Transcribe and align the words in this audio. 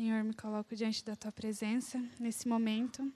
Senhor, 0.00 0.24
me 0.24 0.32
coloco 0.32 0.74
diante 0.74 1.04
da 1.04 1.14
tua 1.14 1.30
presença 1.30 2.02
nesse 2.18 2.48
momento 2.48 3.06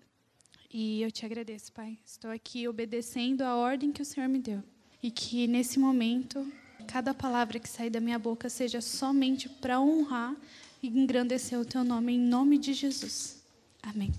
e 0.71 1.01
eu 1.01 1.11
te 1.11 1.25
agradeço, 1.25 1.73
Pai. 1.73 1.97
Estou 2.05 2.31
aqui 2.31 2.69
obedecendo 2.69 3.41
a 3.41 3.57
ordem 3.57 3.91
que 3.91 4.03
o 4.03 4.05
Senhor 4.05 4.29
me 4.29 4.39
deu 4.39 4.63
e 5.03 5.11
que 5.11 5.47
nesse 5.47 5.79
momento 5.79 6.47
cada 6.87 7.15
palavra 7.15 7.59
que 7.59 7.71
sair 7.71 7.89
da 7.89 8.03
minha 8.03 8.19
boca 8.19 8.51
seja 8.51 8.83
somente 8.83 9.49
para 9.49 9.81
honrar 9.81 10.37
e 10.83 10.89
engrandecer 10.89 11.59
o 11.59 11.65
teu 11.65 11.83
nome 11.83 12.13
em 12.13 12.19
nome 12.19 12.59
de 12.59 12.75
Jesus. 12.75 13.43
Amém. 13.83 14.13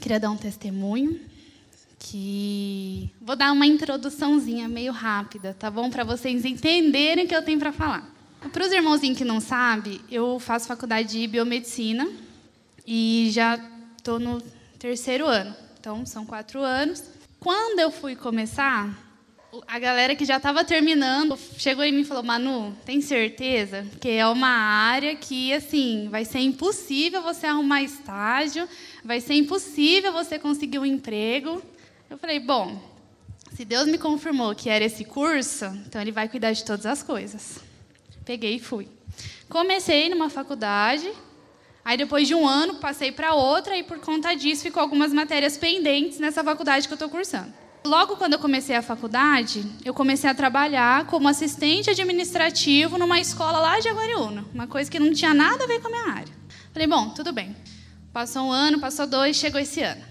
Queria 0.00 0.18
dar 0.18 0.30
um 0.30 0.36
testemunho 0.38 1.20
que 1.98 3.10
vou 3.20 3.36
dar 3.36 3.52
uma 3.52 3.66
introduçãozinha 3.66 4.66
meio 4.66 4.92
rápida, 4.92 5.52
tá 5.52 5.70
bom? 5.70 5.90
Para 5.90 6.04
vocês 6.04 6.46
entenderem 6.46 7.26
o 7.26 7.28
que 7.28 7.36
eu 7.36 7.44
tenho 7.44 7.58
para 7.58 7.70
falar. 7.70 8.17
Para 8.52 8.64
os 8.64 8.72
irmãozinhos 8.72 9.18
que 9.18 9.24
não 9.24 9.40
sabem, 9.40 10.00
eu 10.10 10.38
faço 10.38 10.68
faculdade 10.68 11.08
de 11.08 11.26
biomedicina 11.26 12.08
e 12.86 13.28
já 13.30 13.58
estou 13.96 14.18
no 14.18 14.40
terceiro 14.78 15.26
ano. 15.26 15.54
Então, 15.78 16.06
são 16.06 16.24
quatro 16.24 16.60
anos. 16.60 17.02
Quando 17.38 17.80
eu 17.80 17.90
fui 17.90 18.16
começar, 18.16 18.96
a 19.66 19.78
galera 19.78 20.14
que 20.14 20.24
já 20.24 20.38
estava 20.38 20.64
terminando 20.64 21.38
chegou 21.56 21.84
em 21.84 21.92
mim 21.92 22.00
e 22.00 22.04
falou: 22.04 22.22
Manu, 22.22 22.74
tem 22.84 23.00
certeza 23.00 23.86
que 24.00 24.08
é 24.08 24.26
uma 24.26 24.48
área 24.48 25.14
que 25.16 25.52
assim 25.52 26.08
vai 26.10 26.24
ser 26.24 26.40
impossível 26.40 27.22
você 27.22 27.46
arrumar 27.46 27.82
estágio, 27.82 28.68
vai 29.04 29.20
ser 29.20 29.34
impossível 29.34 30.12
você 30.12 30.38
conseguir 30.38 30.78
um 30.78 30.86
emprego. 30.86 31.62
Eu 32.08 32.16
falei: 32.16 32.40
bom, 32.40 32.80
se 33.54 33.64
Deus 33.64 33.86
me 33.86 33.98
confirmou 33.98 34.54
que 34.54 34.70
era 34.70 34.84
esse 34.84 35.04
curso, 35.04 35.66
então 35.86 36.00
Ele 36.00 36.12
vai 36.12 36.28
cuidar 36.28 36.52
de 36.52 36.64
todas 36.64 36.86
as 36.86 37.02
coisas. 37.02 37.67
Peguei 38.28 38.56
e 38.56 38.60
fui. 38.60 38.86
Comecei 39.48 40.10
numa 40.10 40.28
faculdade, 40.28 41.10
aí 41.82 41.96
depois 41.96 42.28
de 42.28 42.34
um 42.34 42.46
ano 42.46 42.74
passei 42.74 43.10
para 43.10 43.32
outra 43.32 43.74
e 43.74 43.82
por 43.82 43.98
conta 44.00 44.34
disso 44.34 44.62
ficou 44.64 44.82
algumas 44.82 45.14
matérias 45.14 45.56
pendentes 45.56 46.18
nessa 46.18 46.44
faculdade 46.44 46.86
que 46.86 46.92
eu 46.92 46.96
estou 46.96 47.08
cursando. 47.08 47.50
Logo 47.86 48.16
quando 48.16 48.34
eu 48.34 48.38
comecei 48.38 48.76
a 48.76 48.82
faculdade, 48.82 49.64
eu 49.82 49.94
comecei 49.94 50.28
a 50.28 50.34
trabalhar 50.34 51.06
como 51.06 51.26
assistente 51.26 51.88
administrativo 51.88 52.98
numa 52.98 53.18
escola 53.18 53.60
lá 53.60 53.80
de 53.80 53.88
Aguariúna, 53.88 54.44
uma 54.52 54.66
coisa 54.66 54.90
que 54.90 54.98
não 54.98 55.10
tinha 55.14 55.32
nada 55.32 55.64
a 55.64 55.66
ver 55.66 55.80
com 55.80 55.88
a 55.88 55.90
minha 55.90 56.12
área. 56.12 56.34
Falei, 56.70 56.86
bom, 56.86 57.08
tudo 57.08 57.32
bem. 57.32 57.56
Passou 58.12 58.42
um 58.42 58.52
ano, 58.52 58.78
passou 58.78 59.06
dois, 59.06 59.38
chegou 59.38 59.58
esse 59.58 59.80
ano. 59.80 60.04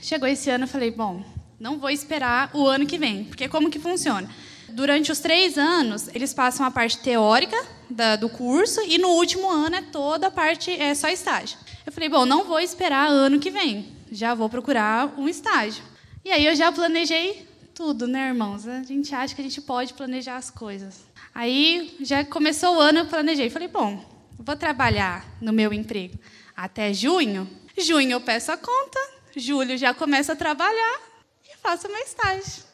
Chegou 0.00 0.26
esse 0.26 0.48
ano, 0.48 0.64
eu 0.64 0.68
falei, 0.68 0.90
bom, 0.90 1.22
não 1.60 1.78
vou 1.78 1.90
esperar 1.90 2.48
o 2.54 2.66
ano 2.66 2.86
que 2.86 2.96
vem, 2.96 3.24
porque 3.24 3.46
como 3.46 3.68
que 3.68 3.78
funciona? 3.78 4.26
Durante 4.68 5.10
os 5.10 5.18
três 5.18 5.56
anos, 5.56 6.08
eles 6.14 6.34
passam 6.34 6.64
a 6.66 6.70
parte 6.70 6.98
teórica 6.98 7.56
da, 7.88 8.16
do 8.16 8.28
curso 8.28 8.80
e 8.82 8.98
no 8.98 9.08
último 9.08 9.50
ano 9.50 9.76
é 9.76 9.82
toda 9.82 10.26
a 10.26 10.30
parte, 10.30 10.70
é 10.70 10.94
só 10.94 11.08
estágio. 11.08 11.58
Eu 11.86 11.92
falei, 11.92 12.08
bom, 12.08 12.26
não 12.26 12.44
vou 12.44 12.60
esperar 12.60 13.08
ano 13.08 13.38
que 13.38 13.50
vem, 13.50 13.96
já 14.12 14.34
vou 14.34 14.48
procurar 14.48 15.14
um 15.18 15.26
estágio. 15.26 15.82
E 16.22 16.30
aí 16.30 16.44
eu 16.44 16.54
já 16.54 16.70
planejei 16.70 17.48
tudo, 17.74 18.06
né, 18.06 18.28
irmãos? 18.28 18.68
A 18.68 18.82
gente 18.82 19.14
acha 19.14 19.34
que 19.34 19.40
a 19.40 19.44
gente 19.44 19.60
pode 19.62 19.94
planejar 19.94 20.36
as 20.36 20.50
coisas. 20.50 21.06
Aí 21.34 21.96
já 22.00 22.24
começou 22.24 22.76
o 22.76 22.80
ano, 22.80 23.00
eu 23.00 23.06
planejei. 23.06 23.48
Falei, 23.48 23.68
bom, 23.68 24.04
vou 24.38 24.54
trabalhar 24.54 25.24
no 25.40 25.52
meu 25.52 25.72
emprego 25.72 26.18
até 26.54 26.92
junho. 26.92 27.48
Junho 27.76 28.12
eu 28.12 28.20
peço 28.20 28.52
a 28.52 28.56
conta, 28.56 28.98
julho 29.34 29.78
já 29.78 29.94
começo 29.94 30.30
a 30.30 30.36
trabalhar 30.36 31.00
e 31.44 31.56
faço 31.56 31.88
meu 31.88 32.02
estágio. 32.02 32.64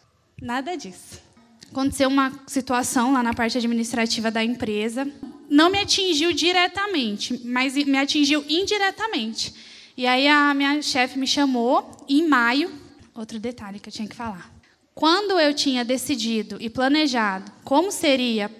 Nada 0.41 0.75
disso 0.77 1.23
aconteceu 1.70 2.09
uma 2.09 2.33
situação 2.47 3.12
lá 3.12 3.23
na 3.23 3.34
parte 3.34 3.59
administrativa 3.59 4.31
da 4.31 4.43
empresa. 4.43 5.07
Não 5.48 5.70
me 5.70 5.79
atingiu 5.79 6.33
diretamente, 6.33 7.41
mas 7.45 7.75
me 7.75 7.98
atingiu 7.98 8.45
indiretamente. 8.48 9.55
E 9.97 10.07
aí 10.07 10.27
a 10.27 10.53
minha 10.55 10.81
chefe 10.83 11.19
me 11.19 11.27
chamou 11.27 11.91
em 12.09 12.27
maio. 12.27 12.73
Outro 13.15 13.39
detalhe 13.39 13.79
que 13.79 13.89
eu 13.89 13.92
tinha 13.92 14.09
que 14.09 14.17
falar. 14.17 14.53
Quando 14.95 15.39
eu 15.39 15.53
tinha 15.53 15.85
decidido 15.85 16.57
e 16.61 16.70
planejado 16.70 17.51
como 17.64 17.91
seria 17.91 18.51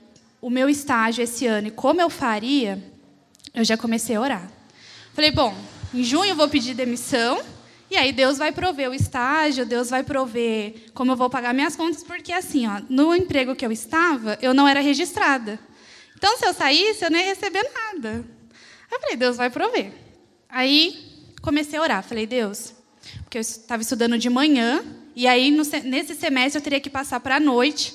o 0.41 0.51
meu 0.51 0.69
estágio 0.69 1.23
esse 1.23 1.47
ano 1.47 1.69
e 1.69 1.71
como 1.71 2.01
eu 2.01 2.11
faria, 2.11 2.83
eu 3.55 3.65
já 3.65 3.77
comecei 3.77 4.17
a 4.17 4.21
orar. 4.21 4.53
Falei, 5.13 5.31
bom, 5.31 5.57
em 5.93 6.03
junho 6.03 6.31
eu 6.31 6.37
vou 6.37 6.49
pedir 6.49 6.75
demissão 6.75 7.41
e 7.91 7.97
aí 7.97 8.13
Deus 8.13 8.39
vai 8.39 8.51
prover 8.51 8.91
o 8.91 8.95
estágio, 8.95 9.67
Deus 9.67 9.91
vai 9.91 10.03
prover 10.03 10.75
como 10.95 11.13
eu 11.13 11.17
vou 11.17 11.31
pagar 11.31 11.55
minhas 11.55 11.77
contas, 11.77 12.03
porque 12.03 12.33
assim, 12.33 12.67
ó, 12.67 12.81
no 12.89 13.15
emprego 13.15 13.55
que 13.55 13.65
eu 13.65 13.71
estava, 13.71 14.39
eu 14.41 14.55
não 14.55 14.67
era 14.67 14.81
registrada. 14.81 15.59
Então, 16.17 16.37
se 16.39 16.47
eu 16.47 16.55
saísse, 16.55 17.05
eu 17.05 17.11
não 17.11 17.19
ia 17.19 17.27
receber 17.27 17.63
nada. 17.75 18.25
Aí 18.51 18.93
eu 18.93 19.01
falei, 19.01 19.17
Deus 19.17 19.37
vai 19.37 19.51
prover. 19.51 19.93
Aí 20.49 21.23
comecei 21.43 21.79
a 21.79 21.83
orar. 21.83 22.03
Falei, 22.03 22.27
Deus, 22.27 22.73
porque 23.25 23.39
eu 23.39 23.43
estava 23.43 23.83
estudando 23.83 24.17
de 24.17 24.31
manhã, 24.31 24.83
e 25.15 25.27
aí 25.27 25.51
no, 25.51 25.63
nesse 25.85 26.15
semestre 26.15 26.59
eu 26.59 26.65
teria 26.65 26.81
que 26.81 26.91
passar 26.91 27.21
para 27.21 27.37
a 27.37 27.41
noite 27.41 27.95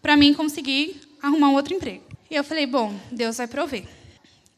para 0.00 0.16
mim 0.16 0.32
conseguir 0.32 1.00
arrumar 1.20 1.48
um 1.48 1.54
outro 1.54 1.74
emprego. 1.74 2.04
E 2.30 2.34
eu 2.34 2.44
falei, 2.44 2.66
bom, 2.66 2.94
Deus 3.10 3.38
vai 3.38 3.46
prover. 3.48 3.95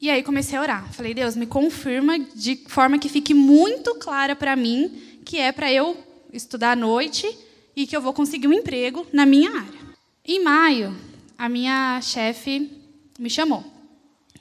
E 0.01 0.11
aí 0.11 0.23
comecei 0.23 0.57
a 0.57 0.63
orar. 0.63 0.93
Falei, 0.93 1.13
Deus, 1.13 1.35
me 1.35 1.47
confirma 1.47 2.19
de 2.19 2.57
forma 2.69 2.99
que 2.99 3.09
fique 3.09 3.35
muito 3.35 3.95
clara 3.97 4.37
para 4.37 4.55
mim 4.55 5.03
que 5.25 5.39
é 5.39 5.53
para 5.53 5.71
eu 5.71 5.95
estudar 6.33 6.73
à 6.73 6.77
noite 6.77 7.29
e 7.77 7.87
que 7.87 7.95
eu 7.95 8.01
vou 8.01 8.15
conseguir 8.15 8.49
um 8.49 8.53
emprego 8.53 9.07
na 9.13 9.27
minha 9.27 9.51
área. 9.51 9.81
Em 10.25 10.43
maio, 10.43 10.97
a 11.37 11.51
minha 11.51 12.01
chefe 12.01 12.71
me 13.19 13.29
chamou. 13.29 13.63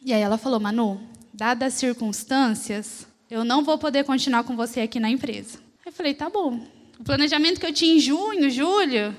E 0.01 0.13
aí 0.13 0.21
ela 0.21 0.37
falou: 0.37 0.61
Manu, 0.61 1.01
dadas 1.33 1.73
as 1.73 1.79
circunstâncias, 1.79 3.05
eu 3.29 3.43
não 3.43 3.65
vou 3.65 3.77
poder 3.77 4.05
continuar 4.05 4.45
com 4.45 4.55
você 4.55 4.79
aqui 4.79 4.97
na 4.97 5.09
empresa. 5.09 5.59
Eu 5.85 5.91
falei: 5.91 6.13
tá 6.13 6.29
bom. 6.29 6.65
O 6.97 7.03
planejamento 7.03 7.59
que 7.59 7.65
eu 7.65 7.73
tinha 7.73 7.95
em 7.95 7.99
junho, 7.99 8.49
julho, 8.49 9.13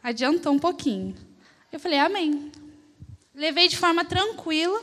adiantou 0.00 0.52
um 0.52 0.58
pouquinho. 0.60 1.16
Eu 1.72 1.80
falei: 1.80 1.98
amém. 1.98 2.52
Levei 3.34 3.66
de 3.66 3.76
forma 3.76 4.04
tranquila 4.04 4.80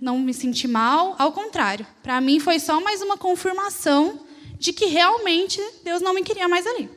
não 0.00 0.18
me 0.18 0.32
senti 0.32 0.66
mal, 0.66 1.14
ao 1.18 1.32
contrário. 1.32 1.86
Para 2.02 2.20
mim 2.20 2.40
foi 2.40 2.58
só 2.58 2.80
mais 2.80 3.02
uma 3.02 3.16
confirmação 3.16 4.20
de 4.58 4.72
que 4.72 4.86
realmente 4.86 5.60
Deus 5.84 6.02
não 6.02 6.14
me 6.14 6.22
queria 6.22 6.48
mais 6.48 6.66
ali. 6.66 6.88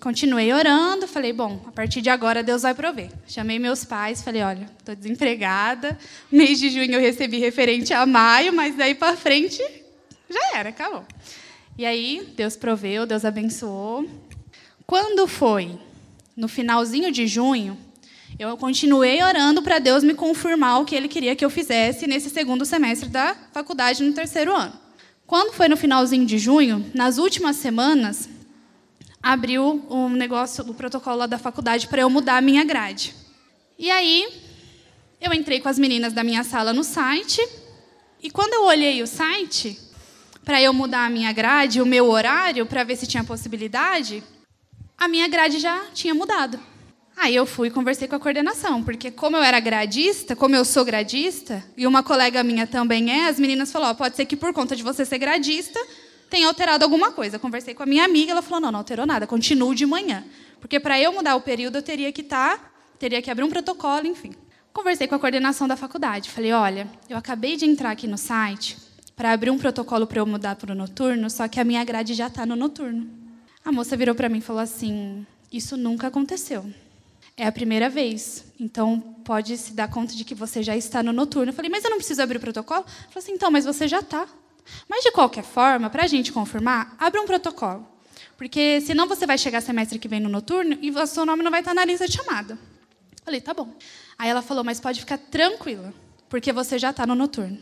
Continuei 0.00 0.52
orando, 0.52 1.06
falei, 1.06 1.32
bom, 1.32 1.60
a 1.66 1.72
partir 1.72 2.02
de 2.02 2.10
agora 2.10 2.42
Deus 2.42 2.62
vai 2.62 2.74
prover. 2.74 3.10
Chamei 3.26 3.58
meus 3.58 3.84
pais, 3.84 4.22
falei, 4.22 4.42
olha, 4.42 4.70
estou 4.78 4.94
desempregada, 4.94 5.98
mês 6.30 6.58
de 6.58 6.70
junho 6.70 6.92
eu 6.92 7.00
recebi 7.00 7.38
referente 7.38 7.94
a 7.94 8.04
maio, 8.04 8.52
mas 8.52 8.76
daí 8.76 8.94
para 8.94 9.16
frente 9.16 9.62
já 10.28 10.58
era, 10.58 10.68
acabou. 10.68 11.04
E 11.78 11.84
aí 11.84 12.28
Deus 12.36 12.56
proveu, 12.56 13.06
Deus 13.06 13.24
abençoou. 13.24 14.06
Quando 14.86 15.26
foi 15.26 15.78
no 16.36 16.48
finalzinho 16.48 17.10
de 17.10 17.26
junho, 17.26 17.78
eu 18.38 18.56
continuei 18.56 19.22
orando 19.22 19.62
para 19.62 19.78
Deus 19.78 20.04
me 20.04 20.14
confirmar 20.14 20.80
o 20.80 20.84
que 20.84 20.94
Ele 20.94 21.08
queria 21.08 21.34
que 21.34 21.44
eu 21.44 21.48
fizesse 21.48 22.06
nesse 22.06 22.28
segundo 22.28 22.66
semestre 22.66 23.08
da 23.08 23.34
faculdade, 23.52 24.02
no 24.02 24.12
terceiro 24.12 24.54
ano. 24.54 24.72
Quando 25.26 25.52
foi 25.52 25.68
no 25.68 25.76
finalzinho 25.76 26.26
de 26.26 26.38
junho, 26.38 26.84
nas 26.94 27.18
últimas 27.18 27.56
semanas, 27.56 28.28
abriu 29.22 29.84
um 29.90 30.10
negócio, 30.10 30.64
o 30.68 30.74
protocolo 30.74 31.16
lá 31.16 31.26
da 31.26 31.38
faculdade 31.38 31.88
para 31.88 32.02
eu 32.02 32.10
mudar 32.10 32.36
a 32.36 32.40
minha 32.42 32.62
grade. 32.62 33.14
E 33.78 33.90
aí, 33.90 34.28
eu 35.20 35.32
entrei 35.32 35.60
com 35.60 35.68
as 35.68 35.78
meninas 35.78 36.12
da 36.12 36.22
minha 36.22 36.44
sala 36.44 36.72
no 36.72 36.84
site, 36.84 37.40
e 38.22 38.30
quando 38.30 38.52
eu 38.52 38.64
olhei 38.64 39.02
o 39.02 39.06
site, 39.06 39.78
para 40.44 40.60
eu 40.60 40.72
mudar 40.72 41.06
a 41.06 41.10
minha 41.10 41.32
grade, 41.32 41.80
o 41.80 41.86
meu 41.86 42.08
horário, 42.10 42.66
para 42.66 42.84
ver 42.84 42.96
se 42.96 43.06
tinha 43.06 43.24
possibilidade, 43.24 44.22
a 44.96 45.08
minha 45.08 45.26
grade 45.26 45.58
já 45.58 45.86
tinha 45.92 46.14
mudado. 46.14 46.60
Aí 47.16 47.34
eu 47.34 47.46
fui 47.46 47.68
e 47.68 47.70
conversei 47.70 48.06
com 48.06 48.14
a 48.14 48.20
coordenação, 48.20 48.82
porque 48.82 49.10
como 49.10 49.38
eu 49.38 49.42
era 49.42 49.58
gradista, 49.58 50.36
como 50.36 50.54
eu 50.54 50.66
sou 50.66 50.84
gradista, 50.84 51.64
e 51.74 51.86
uma 51.86 52.02
colega 52.02 52.44
minha 52.44 52.66
também 52.66 53.10
é, 53.10 53.28
as 53.28 53.40
meninas 53.40 53.72
falaram, 53.72 53.94
oh, 53.94 53.96
pode 53.96 54.16
ser 54.16 54.26
que 54.26 54.36
por 54.36 54.52
conta 54.52 54.76
de 54.76 54.82
você 54.82 55.02
ser 55.02 55.18
gradista, 55.18 55.80
tenha 56.28 56.46
alterado 56.46 56.84
alguma 56.84 57.12
coisa. 57.12 57.38
Conversei 57.38 57.74
com 57.74 57.82
a 57.82 57.86
minha 57.86 58.04
amiga, 58.04 58.32
ela 58.32 58.42
falou, 58.42 58.60
não, 58.60 58.70
não 58.70 58.80
alterou 58.80 59.06
nada, 59.06 59.26
continuo 59.26 59.74
de 59.74 59.86
manhã. 59.86 60.24
Porque 60.60 60.78
para 60.78 61.00
eu 61.00 61.10
mudar 61.10 61.36
o 61.36 61.40
período, 61.40 61.76
eu 61.76 61.82
teria 61.82 62.12
que 62.12 62.20
estar, 62.20 62.58
tá, 62.58 62.70
teria 62.98 63.22
que 63.22 63.30
abrir 63.30 63.44
um 63.44 63.48
protocolo, 63.50 64.06
enfim. 64.06 64.32
Conversei 64.74 65.08
com 65.08 65.14
a 65.14 65.18
coordenação 65.18 65.66
da 65.66 65.74
faculdade, 65.74 66.30
falei, 66.30 66.52
olha, 66.52 66.86
eu 67.08 67.16
acabei 67.16 67.56
de 67.56 67.64
entrar 67.64 67.92
aqui 67.92 68.06
no 68.06 68.18
site 68.18 68.76
para 69.16 69.32
abrir 69.32 69.50
um 69.50 69.56
protocolo 69.56 70.06
para 70.06 70.18
eu 70.20 70.26
mudar 70.26 70.54
para 70.56 70.72
o 70.72 70.74
noturno, 70.74 71.30
só 71.30 71.48
que 71.48 71.58
a 71.58 71.64
minha 71.64 71.82
grade 71.82 72.12
já 72.12 72.26
está 72.26 72.44
no 72.44 72.54
noturno. 72.54 73.08
A 73.64 73.72
moça 73.72 73.96
virou 73.96 74.14
para 74.14 74.28
mim 74.28 74.38
e 74.38 74.42
falou 74.42 74.60
assim, 74.60 75.26
isso 75.50 75.78
nunca 75.78 76.08
aconteceu. 76.08 76.70
É 77.36 77.46
a 77.46 77.52
primeira 77.52 77.88
vez. 77.90 78.44
Então, 78.58 78.98
pode 79.24 79.56
se 79.58 79.74
dar 79.74 79.88
conta 79.88 80.14
de 80.14 80.24
que 80.24 80.34
você 80.34 80.62
já 80.62 80.76
está 80.76 81.02
no 81.02 81.12
noturno. 81.12 81.50
Eu 81.50 81.54
falei, 81.54 81.70
mas 81.70 81.84
eu 81.84 81.90
não 81.90 81.98
preciso 81.98 82.22
abrir 82.22 82.38
o 82.38 82.40
protocolo? 82.40 82.80
Ela 82.80 83.08
falou 83.10 83.22
assim, 83.22 83.32
então, 83.32 83.50
mas 83.50 83.64
você 83.64 83.86
já 83.86 84.00
está. 84.00 84.26
Mas, 84.88 85.04
de 85.04 85.12
qualquer 85.12 85.44
forma, 85.44 85.90
para 85.90 86.04
a 86.04 86.06
gente 86.06 86.32
confirmar, 86.32 86.96
abre 86.98 87.20
um 87.20 87.26
protocolo. 87.26 87.86
Porque 88.36 88.80
senão 88.80 89.06
você 89.06 89.26
vai 89.26 89.38
chegar 89.38 89.60
semestre 89.60 89.98
que 89.98 90.08
vem 90.08 90.20
no 90.20 90.28
noturno 90.28 90.78
e 90.80 90.90
o 90.90 91.06
seu 91.06 91.26
nome 91.26 91.42
não 91.42 91.50
vai 91.50 91.60
estar 91.60 91.74
na 91.74 91.84
lista 91.84 92.06
de 92.06 92.14
chamada. 92.14 92.54
Eu 92.54 93.24
falei, 93.24 93.40
tá 93.40 93.52
bom. 93.52 93.74
Aí 94.18 94.28
ela 94.28 94.42
falou, 94.42 94.64
mas 94.64 94.80
pode 94.80 95.00
ficar 95.00 95.18
tranquila, 95.18 95.92
porque 96.28 96.52
você 96.52 96.78
já 96.78 96.90
está 96.90 97.06
no 97.06 97.14
noturno. 97.14 97.58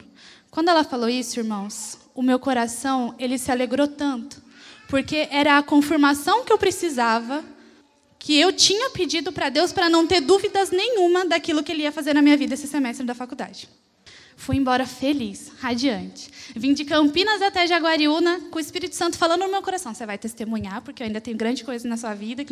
Quando 0.50 0.68
ela 0.68 0.84
falou 0.84 1.08
isso, 1.08 1.40
irmãos, 1.40 1.98
o 2.14 2.22
meu 2.22 2.38
coração, 2.38 3.14
ele 3.18 3.38
se 3.38 3.50
alegrou 3.50 3.88
tanto, 3.88 4.40
porque 4.88 5.28
era 5.30 5.58
a 5.58 5.62
confirmação 5.62 6.44
que 6.44 6.52
eu 6.52 6.58
precisava, 6.58 7.44
que 8.24 8.40
eu 8.40 8.50
tinha 8.54 8.88
pedido 8.88 9.30
para 9.30 9.50
Deus 9.50 9.70
para 9.70 9.90
não 9.90 10.06
ter 10.06 10.22
dúvidas 10.22 10.70
nenhuma 10.70 11.26
daquilo 11.26 11.62
que 11.62 11.70
ele 11.70 11.82
ia 11.82 11.92
fazer 11.92 12.14
na 12.14 12.22
minha 12.22 12.38
vida 12.38 12.54
esse 12.54 12.66
semestre 12.66 13.04
da 13.04 13.14
faculdade. 13.14 13.68
Fui 14.34 14.56
embora 14.56 14.86
feliz, 14.86 15.52
radiante. 15.58 16.30
Vim 16.56 16.72
de 16.72 16.86
Campinas 16.86 17.42
até 17.42 17.66
Jaguariúna 17.66 18.40
com 18.50 18.56
o 18.56 18.60
Espírito 18.60 18.94
Santo 18.94 19.18
falando 19.18 19.42
no 19.42 19.50
meu 19.50 19.60
coração: 19.60 19.92
você 19.92 20.06
vai 20.06 20.16
testemunhar, 20.16 20.80
porque 20.80 21.02
eu 21.02 21.06
ainda 21.06 21.20
tenho 21.20 21.36
grande 21.36 21.62
coisa 21.64 21.86
na 21.86 21.98
sua 21.98 22.14
vida. 22.14 22.42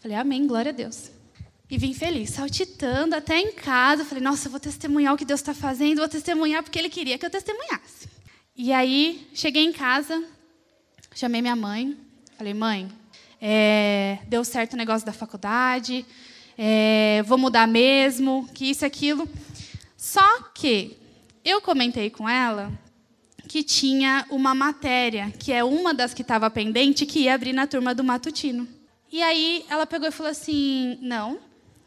Falei, 0.00 0.16
amém, 0.16 0.46
glória 0.46 0.70
a 0.70 0.72
Deus. 0.72 1.10
E 1.68 1.76
vim 1.76 1.92
feliz, 1.92 2.30
saltitando 2.30 3.14
até 3.14 3.38
em 3.38 3.52
casa. 3.52 4.06
Falei, 4.06 4.24
nossa, 4.24 4.46
eu 4.48 4.50
vou 4.50 4.60
testemunhar 4.60 5.12
o 5.12 5.18
que 5.18 5.26
Deus 5.26 5.40
está 5.40 5.52
fazendo, 5.52 5.98
vou 5.98 6.08
testemunhar 6.08 6.62
porque 6.62 6.78
Ele 6.78 6.88
queria 6.88 7.18
que 7.18 7.26
eu 7.26 7.30
testemunhasse. 7.30 8.08
E 8.56 8.72
aí, 8.72 9.28
cheguei 9.34 9.62
em 9.62 9.72
casa, 9.74 10.24
chamei 11.14 11.42
minha 11.42 11.54
mãe, 11.54 11.98
falei, 12.38 12.54
mãe, 12.54 13.01
é, 13.44 14.18
deu 14.28 14.44
certo 14.44 14.74
o 14.74 14.76
negócio 14.76 15.04
da 15.04 15.12
faculdade, 15.12 16.06
é, 16.56 17.24
vou 17.26 17.36
mudar 17.36 17.66
mesmo, 17.66 18.48
que 18.54 18.66
isso 18.66 18.84
e 18.84 18.86
aquilo. 18.86 19.28
Só 19.96 20.42
que 20.54 20.96
eu 21.44 21.60
comentei 21.60 22.08
com 22.08 22.28
ela 22.28 22.72
que 23.48 23.64
tinha 23.64 24.24
uma 24.30 24.54
matéria, 24.54 25.32
que 25.40 25.52
é 25.52 25.64
uma 25.64 25.92
das 25.92 26.14
que 26.14 26.22
estava 26.22 26.48
pendente, 26.48 27.04
que 27.04 27.22
ia 27.22 27.34
abrir 27.34 27.52
na 27.52 27.66
turma 27.66 27.92
do 27.92 28.04
matutino. 28.04 28.68
E 29.10 29.20
aí 29.20 29.64
ela 29.68 29.86
pegou 29.86 30.08
e 30.08 30.12
falou 30.12 30.30
assim: 30.30 30.96
não, 31.02 31.40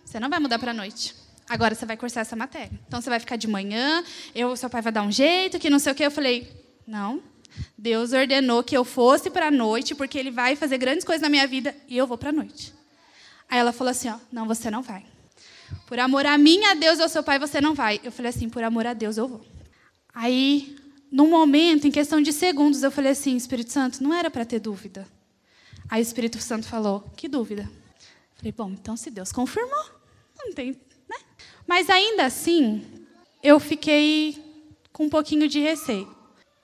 você 0.03 0.19
não 0.19 0.29
vai 0.29 0.39
mudar 0.39 0.59
para 0.59 0.71
a 0.71 0.73
noite. 0.73 1.15
Agora 1.49 1.73
você 1.73 1.85
vai 1.85 1.95
cursar 1.95 2.21
essa 2.21 2.35
matéria. 2.35 2.77
Então 2.85 2.99
você 2.99 3.09
vai 3.09 3.19
ficar 3.19 3.37
de 3.37 3.47
manhã, 3.47 4.03
eu, 4.33 4.55
seu 4.57 4.69
pai 4.69 4.81
vai 4.81 4.91
dar 4.91 5.03
um 5.03 5.11
jeito, 5.11 5.57
que 5.57 5.69
não 5.69 5.79
sei 5.79 5.93
o 5.93 5.95
quê. 5.95 6.05
Eu 6.05 6.11
falei: 6.11 6.51
não. 6.85 7.23
Deus 7.77 8.13
ordenou 8.13 8.63
que 8.63 8.75
eu 8.75 8.83
fosse 8.83 9.29
para 9.29 9.47
a 9.47 9.51
noite, 9.51 9.93
porque 9.93 10.17
Ele 10.17 10.31
vai 10.31 10.55
fazer 10.55 10.77
grandes 10.77 11.05
coisas 11.05 11.21
na 11.21 11.29
minha 11.29 11.47
vida 11.47 11.75
e 11.87 11.97
eu 11.97 12.07
vou 12.07 12.17
para 12.17 12.29
a 12.29 12.33
noite. 12.33 12.73
Aí 13.49 13.59
ela 13.59 13.71
falou 13.71 13.91
assim: 13.91 14.09
ó, 14.09 14.17
não, 14.31 14.47
você 14.47 14.71
não 14.71 14.81
vai. 14.81 15.05
Por 15.85 15.99
amor 15.99 16.25
a 16.25 16.37
mim, 16.37 16.63
a 16.65 16.73
Deus 16.73 16.99
e 16.99 17.01
ao 17.01 17.09
seu 17.09 17.23
pai, 17.23 17.39
você 17.39 17.59
não 17.59 17.73
vai. 17.73 17.99
Eu 18.03 18.11
falei 18.11 18.29
assim, 18.29 18.49
por 18.49 18.63
amor 18.63 18.85
a 18.85 18.93
Deus, 18.93 19.17
eu 19.17 19.27
vou. 19.27 19.45
Aí, 20.13 20.75
num 21.11 21.29
momento, 21.29 21.87
em 21.87 21.91
questão 21.91 22.21
de 22.21 22.31
segundos, 22.31 22.83
eu 22.83 22.91
falei 22.91 23.11
assim, 23.11 23.35
Espírito 23.35 23.71
Santo, 23.71 24.03
não 24.03 24.13
era 24.13 24.29
para 24.31 24.45
ter 24.45 24.59
dúvida. 24.59 25.07
Aí 25.89 26.01
o 26.01 26.03
Espírito 26.03 26.39
Santo 26.39 26.67
falou, 26.67 27.03
que 27.15 27.27
dúvida? 27.27 27.63
Eu 27.63 28.37
falei, 28.37 28.51
bom, 28.51 28.69
então 28.71 28.97
se 28.97 29.11
Deus 29.11 29.31
confirmou, 29.31 29.85
não 30.37 30.51
tem, 30.53 30.71
né? 31.07 31.17
Mas 31.67 31.89
ainda 31.89 32.25
assim, 32.25 32.83
eu 33.43 33.59
fiquei 33.59 34.43
com 34.91 35.05
um 35.05 35.09
pouquinho 35.09 35.47
de 35.47 35.59
receio. 35.59 36.14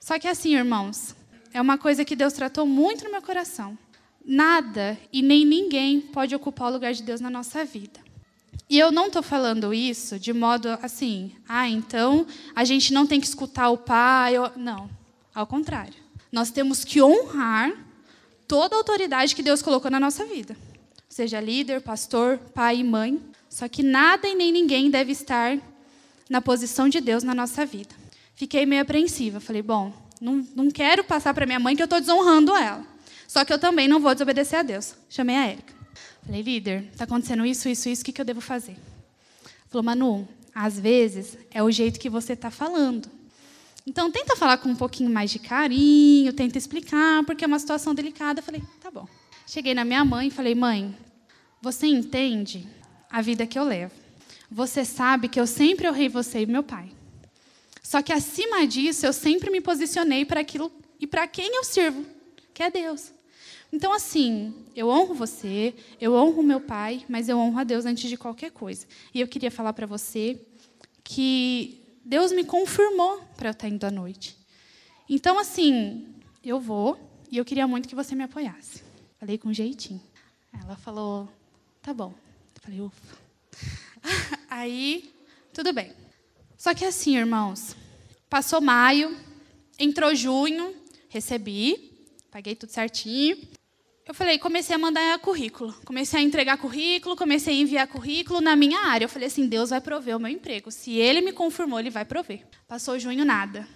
Só 0.02 0.18
que 0.18 0.26
assim, 0.26 0.56
irmãos, 0.56 1.14
é 1.54 1.60
uma 1.60 1.78
coisa 1.78 2.04
que 2.04 2.16
Deus 2.16 2.32
tratou 2.32 2.66
muito 2.66 3.04
no 3.04 3.10
meu 3.12 3.22
coração. 3.22 3.78
Nada 4.24 4.98
e 5.12 5.22
nem 5.22 5.46
ninguém 5.46 6.00
pode 6.00 6.34
ocupar 6.34 6.68
o 6.68 6.72
lugar 6.72 6.92
de 6.92 7.04
Deus 7.04 7.20
na 7.20 7.30
nossa 7.30 7.64
vida. 7.64 8.00
E 8.68 8.76
eu 8.76 8.90
não 8.90 9.06
estou 9.06 9.22
falando 9.22 9.72
isso 9.72 10.18
de 10.18 10.32
modo 10.32 10.68
assim, 10.82 11.36
ah, 11.48 11.68
então 11.68 12.26
a 12.52 12.64
gente 12.64 12.92
não 12.92 13.06
tem 13.06 13.20
que 13.20 13.28
escutar 13.28 13.70
o 13.70 13.78
pai. 13.78 14.34
Não, 14.56 14.90
ao 15.32 15.46
contrário. 15.46 15.94
Nós 16.32 16.50
temos 16.50 16.84
que 16.84 17.00
honrar 17.00 17.72
toda 18.48 18.74
a 18.74 18.78
autoridade 18.78 19.36
que 19.36 19.42
Deus 19.42 19.62
colocou 19.62 19.88
na 19.88 20.00
nossa 20.00 20.24
vida. 20.24 20.56
Seja 21.08 21.40
líder, 21.40 21.80
pastor, 21.80 22.38
pai 22.52 22.78
e 22.78 22.84
mãe. 22.84 23.20
Só 23.48 23.68
que 23.68 23.84
nada 23.84 24.26
e 24.26 24.34
nem 24.34 24.50
ninguém 24.50 24.90
deve 24.90 25.12
estar 25.12 25.58
na 26.28 26.40
posição 26.40 26.88
de 26.88 27.00
Deus 27.00 27.22
na 27.22 27.36
nossa 27.36 27.64
vida. 27.64 28.01
Fiquei 28.34 28.66
meio 28.66 28.82
apreensiva. 28.82 29.40
Falei, 29.40 29.62
bom, 29.62 29.92
não, 30.20 30.46
não 30.54 30.70
quero 30.70 31.04
passar 31.04 31.34
para 31.34 31.46
minha 31.46 31.58
mãe 31.60 31.76
que 31.76 31.82
eu 31.82 31.86
estou 31.86 32.00
desonrando 32.00 32.54
ela. 32.56 32.86
Só 33.26 33.44
que 33.44 33.52
eu 33.52 33.58
também 33.58 33.88
não 33.88 34.00
vou 34.00 34.12
desobedecer 34.14 34.58
a 34.58 34.62
Deus. 34.62 34.94
Chamei 35.08 35.36
a 35.36 35.46
Érica. 35.46 35.74
Falei, 36.24 36.42
líder, 36.42 36.88
está 36.92 37.04
acontecendo 37.04 37.44
isso, 37.44 37.68
isso, 37.68 37.88
isso, 37.88 38.02
o 38.02 38.04
que, 38.04 38.12
que 38.12 38.20
eu 38.20 38.24
devo 38.24 38.40
fazer? 38.40 38.76
Falou, 39.68 39.82
Manu, 39.82 40.28
às 40.54 40.78
vezes 40.78 41.36
é 41.50 41.62
o 41.62 41.70
jeito 41.70 41.98
que 41.98 42.10
você 42.10 42.34
está 42.34 42.50
falando. 42.50 43.08
Então, 43.86 44.10
tenta 44.10 44.36
falar 44.36 44.58
com 44.58 44.68
um 44.68 44.76
pouquinho 44.76 45.10
mais 45.10 45.30
de 45.30 45.40
carinho, 45.40 46.32
tenta 46.32 46.56
explicar, 46.56 47.24
porque 47.24 47.42
é 47.42 47.46
uma 47.46 47.58
situação 47.58 47.94
delicada. 47.94 48.40
Falei, 48.40 48.62
tá 48.80 48.90
bom. 48.90 49.08
Cheguei 49.46 49.74
na 49.74 49.84
minha 49.84 50.04
mãe 50.04 50.28
e 50.28 50.30
falei, 50.30 50.54
mãe, 50.54 50.94
você 51.60 51.86
entende 51.86 52.68
a 53.10 53.20
vida 53.20 53.46
que 53.46 53.58
eu 53.58 53.64
levo. 53.64 53.92
Você 54.50 54.84
sabe 54.84 55.28
que 55.28 55.40
eu 55.40 55.46
sempre 55.46 55.88
honrei 55.88 56.08
você 56.08 56.42
e 56.42 56.46
meu 56.46 56.62
pai. 56.62 56.90
Só 57.92 58.00
que 58.00 58.10
acima 58.10 58.66
disso, 58.66 59.04
eu 59.04 59.12
sempre 59.12 59.50
me 59.50 59.60
posicionei 59.60 60.24
para 60.24 60.40
aquilo 60.40 60.72
e 60.98 61.06
para 61.06 61.28
quem 61.28 61.56
eu 61.56 61.62
sirvo, 61.62 62.06
que 62.54 62.62
é 62.62 62.70
Deus. 62.70 63.12
Então, 63.70 63.92
assim, 63.92 64.54
eu 64.74 64.88
honro 64.88 65.12
você, 65.12 65.74
eu 66.00 66.14
honro 66.14 66.42
meu 66.42 66.58
pai, 66.58 67.04
mas 67.06 67.28
eu 67.28 67.36
honro 67.36 67.58
a 67.58 67.64
Deus 67.64 67.84
antes 67.84 68.08
de 68.08 68.16
qualquer 68.16 68.50
coisa. 68.50 68.86
E 69.12 69.20
eu 69.20 69.28
queria 69.28 69.50
falar 69.50 69.74
para 69.74 69.86
você 69.86 70.40
que 71.04 71.82
Deus 72.02 72.32
me 72.32 72.44
confirmou 72.44 73.20
para 73.36 73.50
eu 73.50 73.52
estar 73.52 73.68
indo 73.68 73.84
à 73.84 73.90
noite. 73.90 74.38
Então, 75.06 75.38
assim, 75.38 76.14
eu 76.42 76.58
vou 76.58 76.98
e 77.30 77.36
eu 77.36 77.44
queria 77.44 77.68
muito 77.68 77.86
que 77.86 77.94
você 77.94 78.14
me 78.14 78.24
apoiasse. 78.24 78.82
Falei 79.20 79.36
com 79.36 79.52
jeitinho. 79.52 80.00
Ela 80.64 80.76
falou, 80.76 81.28
tá 81.82 81.92
bom. 81.92 82.14
Eu 82.54 82.62
falei, 82.62 82.80
ufa. 82.80 83.18
Aí, 84.48 85.12
tudo 85.52 85.74
bem. 85.74 85.92
Só 86.56 86.72
que 86.72 86.84
assim, 86.84 87.18
irmãos, 87.18 87.76
passou 88.32 88.62
maio, 88.62 89.14
entrou 89.78 90.14
junho, 90.14 90.74
recebi, 91.10 91.92
paguei 92.30 92.54
tudo 92.56 92.70
certinho 92.70 93.36
eu 94.04 94.12
falei, 94.12 94.36
comecei 94.36 94.74
a 94.74 94.78
mandar 94.78 95.18
currículo. 95.20 95.72
Comecei 95.84 96.20
a 96.20 96.22
entregar 96.22 96.58
currículo, 96.58 97.16
comecei 97.16 97.54
a 97.54 97.60
enviar 97.60 97.86
currículo 97.86 98.40
na 98.40 98.56
minha 98.56 98.80
área. 98.80 99.04
Eu 99.04 99.08
falei 99.08 99.28
assim, 99.28 99.46
Deus 99.46 99.70
vai 99.70 99.80
prover 99.80 100.16
o 100.16 100.20
meu 100.20 100.30
emprego. 100.30 100.72
Se 100.72 100.90
Ele 100.98 101.20
me 101.20 101.32
confirmou, 101.32 101.78
Ele 101.78 101.88
vai 101.88 102.04
prover. 102.04 102.44
Passou 102.66 102.98
junho, 102.98 103.24
nada. 103.24 103.66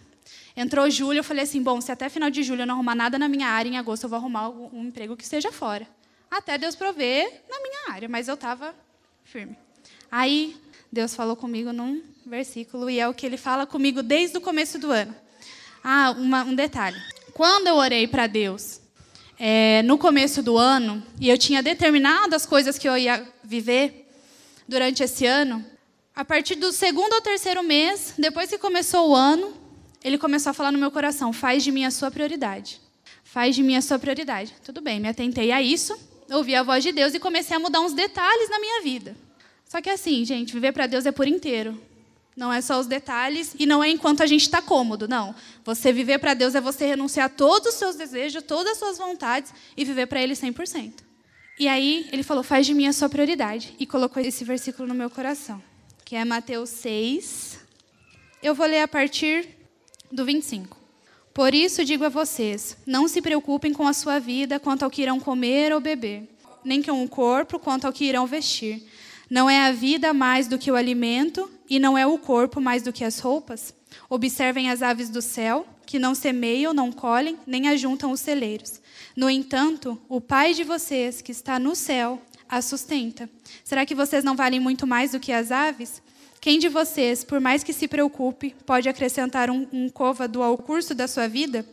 Entrou 0.56 0.90
julho, 0.90 1.20
eu 1.20 1.24
falei 1.24 1.44
assim, 1.44 1.62
bom, 1.62 1.80
se 1.80 1.92
até 1.92 2.08
final 2.08 2.28
de 2.28 2.42
julho 2.42 2.62
eu 2.62 2.66
não 2.66 2.74
arrumar 2.74 2.96
nada 2.96 3.18
na 3.18 3.28
minha 3.28 3.46
área, 3.46 3.70
em 3.70 3.78
agosto 3.78 4.04
eu 4.04 4.10
vou 4.10 4.18
arrumar 4.18 4.48
um 4.48 4.86
emprego 4.86 5.16
que 5.16 5.22
esteja 5.22 5.52
fora. 5.52 5.86
Até 6.28 6.58
Deus 6.58 6.74
prover 6.74 7.44
na 7.48 7.60
minha 7.60 7.92
área, 7.92 8.08
mas 8.08 8.26
eu 8.26 8.34
estava 8.34 8.74
firme. 9.22 9.56
Aí, 10.10 10.56
Deus 10.90 11.14
falou 11.14 11.36
comigo 11.36 11.72
num 11.72 12.02
versículo, 12.26 12.90
e 12.90 12.98
é 12.98 13.08
o 13.08 13.14
que 13.14 13.24
Ele 13.24 13.36
fala 13.36 13.66
comigo 13.66 14.02
desde 14.02 14.36
o 14.36 14.40
começo 14.40 14.78
do 14.78 14.90
ano. 14.90 15.14
Ah, 15.82 16.10
uma, 16.18 16.42
um 16.42 16.54
detalhe. 16.54 17.00
Quando 17.32 17.68
eu 17.68 17.76
orei 17.76 18.08
para 18.08 18.26
Deus 18.26 18.80
é, 19.38 19.82
no 19.84 19.96
começo 19.96 20.42
do 20.42 20.58
ano, 20.58 21.02
e 21.20 21.28
eu 21.28 21.38
tinha 21.38 21.62
determinado 21.62 22.34
as 22.34 22.44
coisas 22.44 22.76
que 22.76 22.88
eu 22.88 22.98
ia 22.98 23.24
viver 23.44 24.10
durante 24.66 25.04
esse 25.04 25.24
ano, 25.24 25.64
a 26.14 26.24
partir 26.24 26.56
do 26.56 26.72
segundo 26.72 27.12
ou 27.12 27.20
terceiro 27.20 27.62
mês, 27.62 28.14
depois 28.18 28.50
que 28.50 28.58
começou 28.58 29.10
o 29.10 29.14
ano, 29.14 29.54
ele 30.02 30.18
começou 30.18 30.50
a 30.50 30.54
falar 30.54 30.72
no 30.72 30.78
meu 30.78 30.90
coração: 30.90 31.32
faz 31.32 31.62
de 31.62 31.70
mim 31.70 31.84
a 31.84 31.90
sua 31.90 32.10
prioridade. 32.10 32.80
Faz 33.22 33.54
de 33.54 33.62
mim 33.62 33.76
a 33.76 33.82
sua 33.82 33.98
prioridade. 33.98 34.52
Tudo 34.64 34.80
bem, 34.80 34.98
me 34.98 35.08
atentei 35.08 35.52
a 35.52 35.62
isso, 35.62 35.96
ouvi 36.30 36.56
a 36.56 36.62
voz 36.62 36.82
de 36.82 36.90
Deus 36.90 37.14
e 37.14 37.20
comecei 37.20 37.56
a 37.56 37.60
mudar 37.60 37.80
uns 37.80 37.92
detalhes 37.92 38.48
na 38.48 38.58
minha 38.58 38.82
vida. 38.82 39.16
Só 39.68 39.80
que 39.80 39.90
assim, 39.90 40.24
gente, 40.24 40.52
viver 40.52 40.72
para 40.72 40.86
Deus 40.86 41.06
é 41.06 41.12
por 41.12 41.28
inteiro. 41.28 41.78
Não 42.36 42.52
é 42.52 42.60
só 42.60 42.78
os 42.78 42.86
detalhes 42.86 43.54
e 43.58 43.64
não 43.64 43.82
é 43.82 43.88
enquanto 43.88 44.22
a 44.22 44.26
gente 44.26 44.42
está 44.42 44.60
cômodo, 44.60 45.08
não. 45.08 45.34
Você 45.64 45.90
viver 45.90 46.18
para 46.18 46.34
Deus 46.34 46.54
é 46.54 46.60
você 46.60 46.84
renunciar 46.86 47.26
a 47.26 47.30
todos 47.30 47.68
os 47.72 47.74
seus 47.74 47.96
desejos, 47.96 48.42
todas 48.42 48.72
as 48.72 48.78
suas 48.78 48.98
vontades 48.98 49.54
e 49.74 49.84
viver 49.84 50.06
para 50.06 50.20
Ele 50.20 50.34
100%. 50.34 51.06
E 51.58 51.66
aí 51.66 52.06
ele 52.12 52.22
falou: 52.22 52.42
faz 52.42 52.66
de 52.66 52.74
mim 52.74 52.86
a 52.86 52.92
sua 52.92 53.08
prioridade. 53.08 53.74
E 53.78 53.86
colocou 53.86 54.22
esse 54.22 54.44
versículo 54.44 54.86
no 54.86 54.94
meu 54.94 55.08
coração, 55.08 55.62
que 56.04 56.14
é 56.14 56.24
Mateus 56.24 56.68
6. 56.70 57.58
Eu 58.42 58.54
vou 58.54 58.66
ler 58.66 58.82
a 58.82 58.88
partir 58.88 59.48
do 60.12 60.24
25. 60.24 60.76
Por 61.32 61.54
isso 61.54 61.84
digo 61.84 62.04
a 62.04 62.10
vocês: 62.10 62.76
não 62.86 63.08
se 63.08 63.22
preocupem 63.22 63.72
com 63.72 63.88
a 63.88 63.94
sua 63.94 64.18
vida 64.18 64.60
quanto 64.60 64.82
ao 64.82 64.90
que 64.90 65.02
irão 65.02 65.18
comer 65.18 65.72
ou 65.72 65.80
beber, 65.80 66.28
nem 66.62 66.82
com 66.82 67.02
o 67.02 67.08
corpo 67.08 67.58
quanto 67.58 67.86
ao 67.86 67.92
que 67.92 68.04
irão 68.04 68.26
vestir. 68.26 68.86
Não 69.28 69.50
é 69.50 69.66
a 69.66 69.72
vida 69.72 70.12
mais 70.12 70.46
do 70.46 70.58
que 70.58 70.70
o 70.70 70.76
alimento, 70.76 71.50
e 71.68 71.78
não 71.78 71.98
é 71.98 72.06
o 72.06 72.18
corpo 72.18 72.60
mais 72.60 72.82
do 72.82 72.92
que 72.92 73.04
as 73.04 73.18
roupas? 73.18 73.74
Observem 74.08 74.70
as 74.70 74.82
aves 74.82 75.08
do 75.08 75.20
céu, 75.20 75.66
que 75.84 75.98
não 75.98 76.14
semeiam, 76.14 76.72
não 76.72 76.92
colhem, 76.92 77.38
nem 77.46 77.68
ajuntam 77.68 78.12
os 78.12 78.20
celeiros. 78.20 78.80
No 79.16 79.28
entanto, 79.28 80.00
o 80.08 80.20
Pai 80.20 80.54
de 80.54 80.64
vocês, 80.64 81.20
que 81.20 81.32
está 81.32 81.58
no 81.58 81.74
céu, 81.74 82.20
as 82.48 82.64
sustenta. 82.64 83.28
Será 83.64 83.84
que 83.84 83.94
vocês 83.94 84.22
não 84.22 84.36
valem 84.36 84.60
muito 84.60 84.86
mais 84.86 85.12
do 85.12 85.20
que 85.20 85.32
as 85.32 85.50
aves? 85.50 86.02
Quem 86.40 86.58
de 86.58 86.68
vocês, 86.68 87.24
por 87.24 87.40
mais 87.40 87.64
que 87.64 87.72
se 87.72 87.88
preocupe, 87.88 88.54
pode 88.64 88.88
acrescentar 88.88 89.50
um, 89.50 89.66
um 89.72 89.88
côvado 89.88 90.42
ao 90.42 90.56
curso 90.56 90.94
da 90.94 91.08
sua 91.08 91.26
vida? 91.26 91.66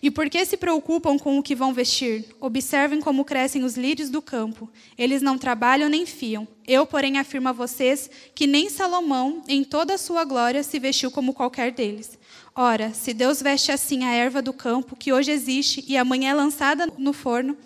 E 0.00 0.10
por 0.10 0.28
que 0.30 0.44
se 0.44 0.56
preocupam 0.56 1.18
com 1.18 1.38
o 1.38 1.42
que 1.42 1.54
vão 1.54 1.72
vestir? 1.72 2.24
Observem 2.40 3.00
como 3.00 3.24
crescem 3.24 3.64
os 3.64 3.76
lírios 3.76 4.10
do 4.10 4.22
campo. 4.22 4.70
Eles 4.96 5.22
não 5.22 5.36
trabalham 5.36 5.88
nem 5.88 6.06
fiam. 6.06 6.46
Eu, 6.66 6.86
porém, 6.86 7.18
afirmo 7.18 7.48
a 7.48 7.52
vocês 7.52 8.10
que 8.34 8.46
nem 8.46 8.68
Salomão, 8.68 9.42
em 9.48 9.64
toda 9.64 9.94
a 9.94 9.98
sua 9.98 10.24
glória, 10.24 10.62
se 10.62 10.78
vestiu 10.78 11.10
como 11.10 11.34
qualquer 11.34 11.72
deles. 11.72 12.18
Ora, 12.54 12.92
se 12.92 13.14
Deus 13.14 13.42
veste 13.42 13.72
assim 13.72 14.04
a 14.04 14.12
erva 14.12 14.42
do 14.42 14.52
campo, 14.52 14.96
que 14.96 15.12
hoje 15.12 15.30
existe 15.30 15.84
e 15.86 15.96
amanhã 15.96 16.30
é 16.30 16.34
lançada 16.34 16.92
no 16.98 17.12
forno, 17.12 17.56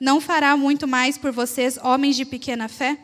não 0.00 0.20
fará 0.20 0.56
muito 0.56 0.86
mais 0.86 1.16
por 1.16 1.32
vocês, 1.32 1.78
homens 1.82 2.16
de 2.16 2.24
pequena 2.24 2.68
fé? 2.68 2.98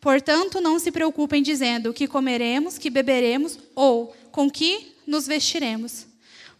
Portanto, 0.00 0.60
não 0.60 0.78
se 0.78 0.90
preocupem 0.92 1.42
dizendo 1.42 1.90
o 1.90 1.94
que 1.94 2.06
comeremos, 2.06 2.78
que 2.78 2.90
beberemos 2.90 3.58
ou 3.74 4.14
com 4.30 4.50
que 4.50 4.94
nos 5.06 5.26
vestiremos. 5.26 6.06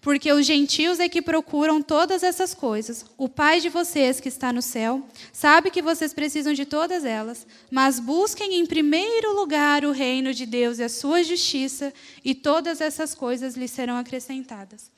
Porque 0.06 0.32
os 0.32 0.46
gentios 0.46 1.00
é 1.00 1.08
que 1.08 1.20
procuram 1.20 1.82
todas 1.82 2.22
essas 2.22 2.54
coisas. 2.54 3.04
O 3.18 3.28
Pai 3.28 3.58
de 3.58 3.68
vocês 3.68 4.20
que 4.20 4.28
está 4.28 4.52
no 4.52 4.62
céu 4.62 5.04
sabe 5.32 5.68
que 5.68 5.82
vocês 5.82 6.14
precisam 6.14 6.54
de 6.54 6.64
todas 6.64 7.04
elas, 7.04 7.44
mas 7.72 7.98
busquem 7.98 8.54
em 8.54 8.64
primeiro 8.64 9.34
lugar 9.34 9.84
o 9.84 9.90
reino 9.90 10.32
de 10.32 10.46
Deus 10.46 10.78
e 10.78 10.84
a 10.84 10.88
sua 10.88 11.24
justiça, 11.24 11.92
e 12.24 12.36
todas 12.36 12.80
essas 12.80 13.16
coisas 13.16 13.56
lhes 13.56 13.72
serão 13.72 13.96
acrescentadas. 13.96 14.92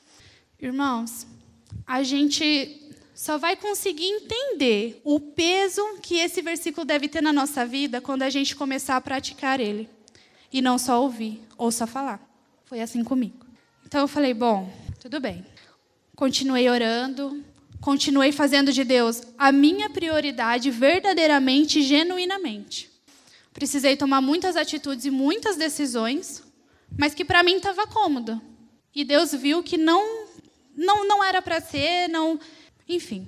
Irmãos, 0.60 1.26
a 1.86 2.02
gente 2.02 2.92
só 3.14 3.38
vai 3.38 3.56
conseguir 3.56 4.04
entender 4.04 5.00
o 5.02 5.18
peso 5.18 5.80
que 6.02 6.16
esse 6.16 6.42
versículo 6.42 6.84
deve 6.84 7.08
ter 7.08 7.22
na 7.22 7.32
nossa 7.32 7.64
vida 7.64 7.98
quando 8.02 8.24
a 8.24 8.28
gente 8.28 8.54
começar 8.54 8.96
a 8.96 9.00
praticar 9.00 9.58
ele. 9.58 9.88
E 10.52 10.60
não 10.60 10.76
só 10.76 11.02
ouvir 11.02 11.40
ou 11.56 11.72
só 11.72 11.86
falar. 11.86 12.20
Foi 12.66 12.82
assim 12.82 13.02
comigo. 13.02 13.46
Então 13.86 14.02
eu 14.02 14.08
falei, 14.08 14.34
bom, 14.34 14.70
tudo 15.08 15.20
bem. 15.20 15.42
Continuei 16.14 16.68
orando, 16.68 17.42
continuei 17.80 18.30
fazendo 18.30 18.70
de 18.70 18.84
Deus 18.84 19.22
a 19.38 19.50
minha 19.50 19.88
prioridade 19.88 20.70
verdadeiramente, 20.70 21.80
genuinamente. 21.80 22.90
Precisei 23.50 23.96
tomar 23.96 24.20
muitas 24.20 24.54
atitudes 24.54 25.06
e 25.06 25.10
muitas 25.10 25.56
decisões, 25.56 26.42
mas 26.98 27.14
que 27.14 27.24
para 27.24 27.42
mim 27.42 27.56
estava 27.56 27.86
cômodo. 27.86 28.38
E 28.94 29.02
Deus 29.02 29.32
viu 29.32 29.62
que 29.62 29.78
não 29.78 30.26
não 30.76 31.08
não 31.08 31.24
era 31.24 31.40
para 31.40 31.58
ser, 31.58 32.08
não, 32.08 32.38
enfim. 32.86 33.26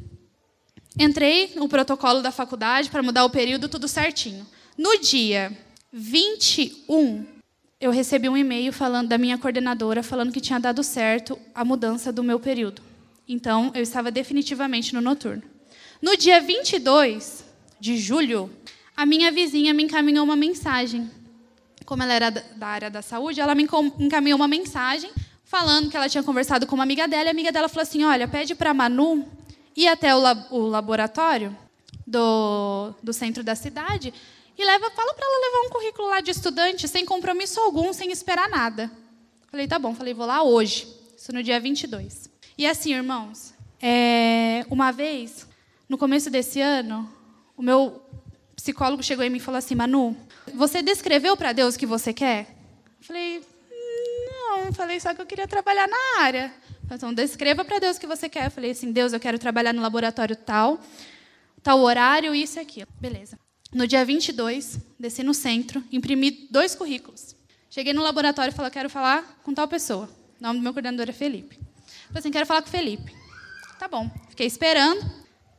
Entrei 0.99 1.53
no 1.57 1.67
protocolo 1.67 2.21
da 2.21 2.31
faculdade 2.31 2.91
para 2.91 3.03
mudar 3.03 3.25
o 3.25 3.31
período 3.31 3.71
tudo 3.71 3.89
certinho. 3.89 4.47
No 4.77 4.99
dia 4.99 5.51
21 5.91 7.40
eu 7.81 7.91
recebi 7.91 8.29
um 8.29 8.37
e-mail 8.37 8.73
falando 8.73 9.09
da 9.09 9.17
minha 9.17 9.39
coordenadora 9.39 10.03
falando 10.03 10.33
que 10.33 10.41
tinha 10.41 10.61
dado 10.61 10.85
certo 10.85 11.39
a 11.55 11.65
mudança 11.65 12.13
do 12.13 12.23
meu 12.23 12.39
período. 12.39 12.83
Então, 13.27 13.73
eu 13.75 13.83
estava 13.83 14.11
definitivamente 14.11 14.93
no 14.93 15.01
noturno. 15.01 15.43
No 16.03 16.15
dia 16.15 16.41
22 16.41 17.45
de 17.81 17.97
julho, 17.97 18.51
a 18.95 19.07
minha 19.07 19.33
vizinha 19.33 19.73
me 19.73 19.85
encaminhou 19.85 20.25
uma 20.25 20.37
mensagem. 20.37 21.11
Como 21.87 22.03
ela 22.03 22.13
era 22.13 22.31
da 22.31 22.67
área 22.67 22.91
da 22.91 23.01
saúde, 23.01 23.41
ela 23.41 23.55
me 23.55 23.67
encaminhou 23.99 24.37
uma 24.37 24.49
mensagem 24.49 25.11
falando 25.43 25.91
que 25.91 25.97
ela 25.97 26.09
tinha 26.09 26.23
conversado 26.23 26.67
com 26.67 26.75
uma 26.75 26.85
amiga 26.85 27.09
dela, 27.09 27.25
e 27.25 27.29
a 27.29 27.31
amiga 27.31 27.51
dela 27.51 27.69
falou 27.69 27.83
assim: 27.83 28.05
Olha, 28.05 28.29
pede 28.29 28.55
para 28.55 28.75
Manu 28.75 29.27
ir 29.75 29.89
até 29.89 30.15
o, 30.15 30.21
o 30.51 30.67
laboratório 30.67 31.57
do, 32.07 32.93
do 33.03 33.13
centro 33.13 33.43
da 33.43 33.55
cidade 33.55 34.13
e 34.61 34.65
leva, 34.65 34.91
fala 34.91 35.15
para 35.15 35.25
ela 35.25 35.47
levar 35.47 35.67
um 35.67 35.71
currículo 35.71 36.09
lá 36.09 36.21
de 36.21 36.31
estudante, 36.31 36.87
sem 36.87 37.05
compromisso 37.07 37.59
algum, 37.61 37.93
sem 37.95 38.13
esperar 38.13 38.49
nada. 38.49 38.91
Falei, 39.51 39.67
tá 39.67 39.79
bom. 39.79 39.95
Falei, 39.95 40.13
vou 40.13 40.27
lá 40.27 40.43
hoje. 40.43 40.87
Isso 41.17 41.33
no 41.33 41.43
dia 41.43 41.59
22. 41.59 42.29
E 42.59 42.67
assim, 42.67 42.93
irmãos, 42.93 43.55
é, 43.81 44.67
uma 44.69 44.91
vez, 44.91 45.47
no 45.89 45.97
começo 45.97 46.29
desse 46.29 46.61
ano, 46.61 47.11
o 47.57 47.63
meu 47.63 48.03
psicólogo 48.55 49.03
chegou 49.03 49.25
em 49.25 49.31
mim 49.31 49.39
e 49.39 49.41
falou 49.41 49.57
assim, 49.57 49.75
Manu, 49.75 50.15
você 50.55 50.83
descreveu 50.83 51.37
para 51.39 51.53
Deus 51.53 51.75
o 51.75 51.79
que 51.79 51.87
você 51.87 52.13
quer? 52.13 52.55
Falei, 53.01 53.43
não. 54.27 54.73
Falei, 54.75 55.01
só 55.01 55.15
que 55.15 55.23
eu 55.23 55.27
queria 55.27 55.49
trabalhar 55.49 55.89
na 55.89 56.23
área. 56.23 56.53
Então, 56.91 57.15
descreva 57.15 57.65
para 57.65 57.79
Deus 57.79 57.97
o 57.97 58.01
que 58.01 58.07
você 58.07 58.29
quer. 58.29 58.47
Eu 58.47 58.51
falei 58.51 58.73
assim, 58.73 58.93
Deus, 58.93 59.15
eu 59.15 59.21
quero 59.21 59.39
trabalhar 59.39 59.73
no 59.73 59.81
laboratório 59.81 60.37
tal, 60.37 60.79
tal 61.63 61.81
horário, 61.81 62.35
isso 62.35 62.59
e 62.59 62.61
aquilo. 62.61 62.89
Beleza. 63.01 63.39
No 63.73 63.87
dia 63.87 64.05
22, 64.05 64.81
desci 64.99 65.23
no 65.23 65.33
centro, 65.33 65.83
imprimi 65.93 66.49
dois 66.51 66.75
currículos. 66.75 67.37
Cheguei 67.71 67.93
no 67.93 68.03
laboratório 68.03 68.51
e 68.51 68.55
falei, 68.55 68.71
quero 68.71 68.91
falar 68.91 69.41
com 69.45 69.55
tal 69.55 69.69
pessoa. 69.69 70.09
O 70.41 70.43
nome 70.43 70.59
do 70.59 70.63
meu 70.63 70.73
coordenador 70.73 71.09
é 71.09 71.13
Felipe. 71.13 71.57
Falei 72.09 72.19
assim, 72.19 72.31
quero 72.33 72.47
falar 72.47 72.63
com 72.63 72.69
o 72.69 72.71
Felipe. 72.71 73.15
Tá 73.79 73.87
bom. 73.87 74.11
Fiquei 74.29 74.47
esperando. 74.47 75.09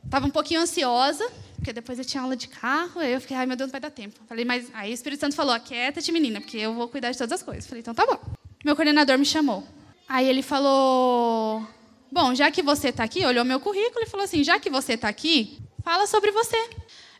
Estava 0.04 0.26
um 0.26 0.30
pouquinho 0.30 0.60
ansiosa, 0.60 1.26
porque 1.56 1.72
depois 1.72 1.98
eu 1.98 2.04
tinha 2.04 2.22
aula 2.22 2.36
de 2.36 2.48
carro. 2.48 3.00
Aí 3.00 3.14
eu 3.14 3.20
fiquei, 3.20 3.34
ai 3.34 3.46
meu 3.46 3.56
Deus, 3.56 3.68
não 3.68 3.72
vai 3.72 3.80
dar 3.80 3.90
tempo. 3.90 4.20
Falei, 4.28 4.44
mas 4.44 4.70
aí 4.74 4.90
o 4.90 4.94
Espírito 4.94 5.20
Santo 5.20 5.34
falou, 5.34 5.54
aquieta-te, 5.54 6.12
menina, 6.12 6.38
porque 6.38 6.58
eu 6.58 6.74
vou 6.74 6.88
cuidar 6.88 7.10
de 7.12 7.16
todas 7.16 7.32
as 7.32 7.42
coisas. 7.42 7.66
Falei, 7.66 7.80
então 7.80 7.94
tá 7.94 8.04
bom. 8.04 8.18
Meu 8.62 8.76
coordenador 8.76 9.16
me 9.18 9.24
chamou. 9.24 9.66
Aí 10.06 10.28
ele 10.28 10.42
falou, 10.42 11.66
bom, 12.10 12.34
já 12.34 12.50
que 12.50 12.60
você 12.62 12.88
está 12.88 13.04
aqui, 13.04 13.24
olhou 13.24 13.42
meu 13.42 13.58
currículo 13.58 14.04
e 14.04 14.06
falou 14.06 14.24
assim, 14.24 14.44
já 14.44 14.60
que 14.60 14.68
você 14.68 14.92
está 14.92 15.08
aqui, 15.08 15.58
fala 15.82 16.06
sobre 16.06 16.30
você. 16.30 16.58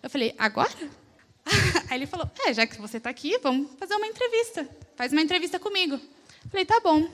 Eu 0.02 0.10
falei, 0.10 0.34
agora? 0.38 0.72
Aí 1.88 1.98
ele 1.98 2.06
falou, 2.06 2.28
é, 2.46 2.52
já 2.52 2.66
que 2.66 2.80
você 2.80 2.96
está 2.96 3.10
aqui, 3.10 3.38
vamos 3.38 3.70
fazer 3.78 3.94
uma 3.94 4.06
entrevista. 4.06 4.68
Faz 4.96 5.12
uma 5.12 5.22
entrevista 5.22 5.58
comigo. 5.58 5.94
Eu 5.94 6.50
falei, 6.50 6.64
tá 6.64 6.80
bom. 6.80 7.08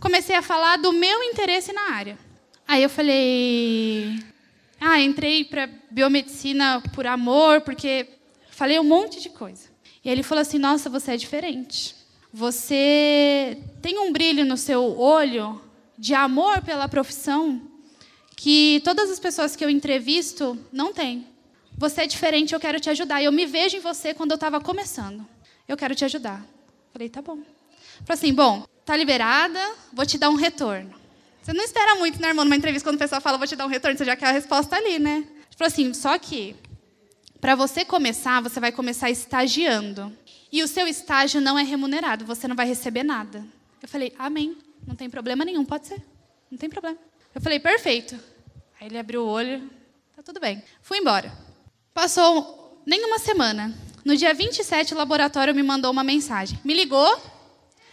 Comecei 0.00 0.34
a 0.34 0.42
falar 0.42 0.76
do 0.76 0.92
meu 0.92 1.22
interesse 1.22 1.72
na 1.72 1.92
área. 1.92 2.18
Aí 2.66 2.82
eu 2.82 2.90
falei, 2.90 4.18
ah, 4.80 5.00
entrei 5.00 5.44
para 5.44 5.68
biomedicina 5.90 6.82
por 6.94 7.06
amor, 7.06 7.60
porque 7.60 8.08
falei 8.50 8.78
um 8.78 8.84
monte 8.84 9.20
de 9.20 9.28
coisa. 9.28 9.68
E 10.04 10.10
ele 10.10 10.22
falou 10.22 10.42
assim, 10.42 10.58
nossa, 10.58 10.90
você 10.90 11.12
é 11.12 11.16
diferente. 11.16 11.94
Você 12.32 13.56
tem 13.80 13.98
um 13.98 14.12
brilho 14.12 14.44
no 14.44 14.56
seu 14.56 14.98
olho 14.98 15.60
de 15.96 16.14
amor 16.14 16.62
pela 16.62 16.88
profissão 16.88 17.62
que 18.36 18.82
todas 18.84 19.08
as 19.10 19.20
pessoas 19.20 19.54
que 19.54 19.64
eu 19.64 19.70
entrevisto 19.70 20.58
não 20.72 20.92
têm. 20.92 21.26
Você 21.76 22.02
é 22.02 22.06
diferente, 22.06 22.54
eu 22.54 22.60
quero 22.60 22.78
te 22.78 22.88
ajudar. 22.90 23.22
Eu 23.22 23.32
me 23.32 23.46
vejo 23.46 23.76
em 23.76 23.80
você 23.80 24.14
quando 24.14 24.30
eu 24.30 24.36
estava 24.36 24.60
começando. 24.60 25.26
Eu 25.66 25.76
quero 25.76 25.94
te 25.94 26.04
ajudar. 26.04 26.44
Falei, 26.92 27.08
tá 27.08 27.20
bom. 27.20 27.38
Falei 28.04 28.18
assim, 28.18 28.32
bom, 28.32 28.66
tá 28.84 28.96
liberada, 28.96 29.60
vou 29.92 30.06
te 30.06 30.18
dar 30.18 30.30
um 30.30 30.34
retorno. 30.34 30.94
Você 31.42 31.52
não 31.52 31.64
espera 31.64 31.94
muito, 31.96 32.20
né, 32.22 32.28
irmão, 32.28 32.44
numa 32.44 32.56
entrevista, 32.56 32.88
quando 32.88 32.96
o 32.96 32.98
pessoal 32.98 33.20
fala, 33.20 33.36
vou 33.36 33.46
te 33.46 33.56
dar 33.56 33.66
um 33.66 33.68
retorno, 33.68 33.98
você 33.98 34.04
já 34.04 34.16
quer 34.16 34.26
a 34.26 34.32
resposta 34.32 34.76
ali, 34.76 34.98
né? 34.98 35.26
Falei 35.56 35.72
assim, 35.72 35.92
só 35.92 36.16
que, 36.18 36.56
para 37.40 37.54
você 37.54 37.84
começar, 37.84 38.40
você 38.40 38.58
vai 38.58 38.72
começar 38.72 39.10
estagiando. 39.10 40.16
E 40.50 40.62
o 40.62 40.68
seu 40.68 40.86
estágio 40.86 41.40
não 41.40 41.58
é 41.58 41.62
remunerado, 41.62 42.24
você 42.24 42.48
não 42.48 42.56
vai 42.56 42.66
receber 42.66 43.02
nada. 43.02 43.44
Eu 43.82 43.88
falei, 43.88 44.14
amém, 44.18 44.56
não 44.86 44.94
tem 44.94 45.10
problema 45.10 45.44
nenhum, 45.44 45.64
pode 45.64 45.86
ser. 45.86 46.02
Não 46.50 46.56
tem 46.56 46.70
problema. 46.70 46.96
Eu 47.34 47.40
falei, 47.40 47.58
perfeito. 47.60 48.14
Aí 48.80 48.86
ele 48.86 48.98
abriu 48.98 49.22
o 49.22 49.28
olho, 49.28 49.68
tá 50.16 50.22
tudo 50.22 50.40
bem. 50.40 50.62
Fui 50.80 50.98
embora. 50.98 51.43
Passou 51.94 52.82
nem 52.84 53.04
uma 53.04 53.20
semana. 53.20 53.72
No 54.04 54.16
dia 54.16 54.34
27, 54.34 54.92
o 54.92 54.96
laboratório 54.96 55.54
me 55.54 55.62
mandou 55.62 55.92
uma 55.92 56.02
mensagem. 56.02 56.58
Me 56.64 56.74
ligou. 56.74 57.22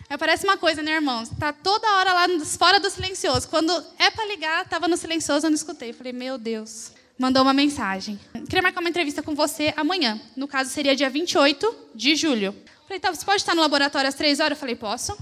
Aí 0.09 0.17
parece 0.17 0.43
uma 0.43 0.57
coisa, 0.57 0.81
né, 0.81 0.95
irmãos? 0.95 1.29
Tá 1.39 1.53
toda 1.53 1.87
hora 1.97 2.11
lá 2.11 2.27
fora 2.57 2.79
do 2.79 2.89
silencioso. 2.89 3.47
Quando 3.47 3.71
é 3.99 4.09
para 4.09 4.25
ligar, 4.25 4.63
estava 4.63 4.87
no 4.87 4.97
silencioso, 4.97 5.45
eu 5.45 5.51
não 5.51 5.55
escutei. 5.55 5.93
Falei, 5.93 6.11
meu 6.11 6.39
Deus. 6.39 6.91
Mandou 7.15 7.43
uma 7.43 7.53
mensagem. 7.53 8.19
Queria 8.49 8.63
marcar 8.63 8.79
uma 8.79 8.89
entrevista 8.89 9.21
com 9.21 9.35
você 9.35 9.71
amanhã. 9.77 10.19
No 10.35 10.47
caso, 10.47 10.71
seria 10.71 10.95
dia 10.95 11.09
28 11.09 11.91
de 11.93 12.15
julho. 12.15 12.55
Falei, 12.87 12.99
tá, 12.99 13.13
você 13.13 13.23
pode 13.23 13.37
estar 13.37 13.53
no 13.53 13.61
laboratório 13.61 14.09
às 14.09 14.15
três 14.15 14.39
horas? 14.39 14.57
Eu 14.57 14.59
falei, 14.59 14.75
posso. 14.75 15.15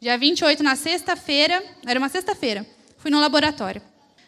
Dia 0.00 0.18
28, 0.18 0.60
na 0.60 0.74
sexta-feira. 0.74 1.64
Era 1.86 2.00
uma 2.00 2.08
sexta-feira. 2.08 2.66
Fui 2.98 3.12
no 3.12 3.20
laboratório. 3.20 3.80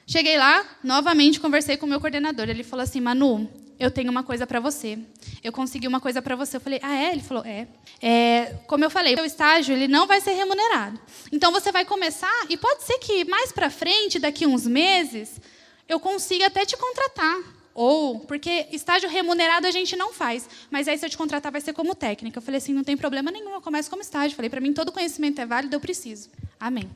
Cheguei 0.06 0.38
lá, 0.38 0.64
novamente 0.84 1.40
conversei 1.40 1.76
com 1.76 1.86
o 1.86 1.88
meu 1.88 1.98
coordenador. 1.98 2.48
Ele 2.48 2.62
falou 2.62 2.84
assim, 2.84 3.00
Manu, 3.00 3.65
eu 3.78 3.90
tenho 3.90 4.10
uma 4.10 4.22
coisa 4.22 4.46
para 4.46 4.60
você. 4.60 4.98
Eu 5.42 5.52
consegui 5.52 5.86
uma 5.86 6.00
coisa 6.00 6.22
para 6.22 6.34
você. 6.34 6.56
Eu 6.56 6.60
falei, 6.60 6.80
ah, 6.82 6.96
é? 6.96 7.12
Ele 7.12 7.22
falou, 7.22 7.44
é. 7.44 7.66
é. 8.02 8.54
Como 8.66 8.84
eu 8.84 8.90
falei, 8.90 9.14
o 9.14 9.24
estágio 9.24 9.74
ele 9.74 9.86
não 9.86 10.06
vai 10.06 10.20
ser 10.20 10.32
remunerado. 10.32 10.98
Então 11.30 11.52
você 11.52 11.70
vai 11.70 11.84
começar 11.84 12.46
e 12.48 12.56
pode 12.56 12.84
ser 12.84 12.98
que 12.98 13.24
mais 13.26 13.52
para 13.52 13.70
frente, 13.70 14.18
daqui 14.18 14.46
uns 14.46 14.66
meses, 14.66 15.40
eu 15.88 16.00
consiga 16.00 16.46
até 16.46 16.64
te 16.64 16.76
contratar. 16.76 17.56
Ou, 17.74 18.20
porque 18.20 18.68
estágio 18.72 19.06
remunerado 19.10 19.66
a 19.66 19.70
gente 19.70 19.94
não 19.96 20.10
faz. 20.10 20.48
Mas 20.70 20.88
aí, 20.88 20.96
se 20.96 21.04
eu 21.04 21.10
te 21.10 21.18
contratar, 21.18 21.52
vai 21.52 21.60
ser 21.60 21.74
como 21.74 21.94
técnica. 21.94 22.38
Eu 22.38 22.42
falei 22.42 22.56
assim: 22.56 22.72
não 22.72 22.82
tem 22.82 22.96
problema 22.96 23.30
nenhum, 23.30 23.52
eu 23.52 23.60
começo 23.60 23.90
como 23.90 24.00
estágio. 24.00 24.32
Eu 24.32 24.36
falei: 24.36 24.48
para 24.48 24.62
mim, 24.62 24.72
todo 24.72 24.90
conhecimento 24.90 25.42
é 25.42 25.44
válido, 25.44 25.76
eu 25.76 25.80
preciso. 25.80 26.30
Amém. 26.58 26.90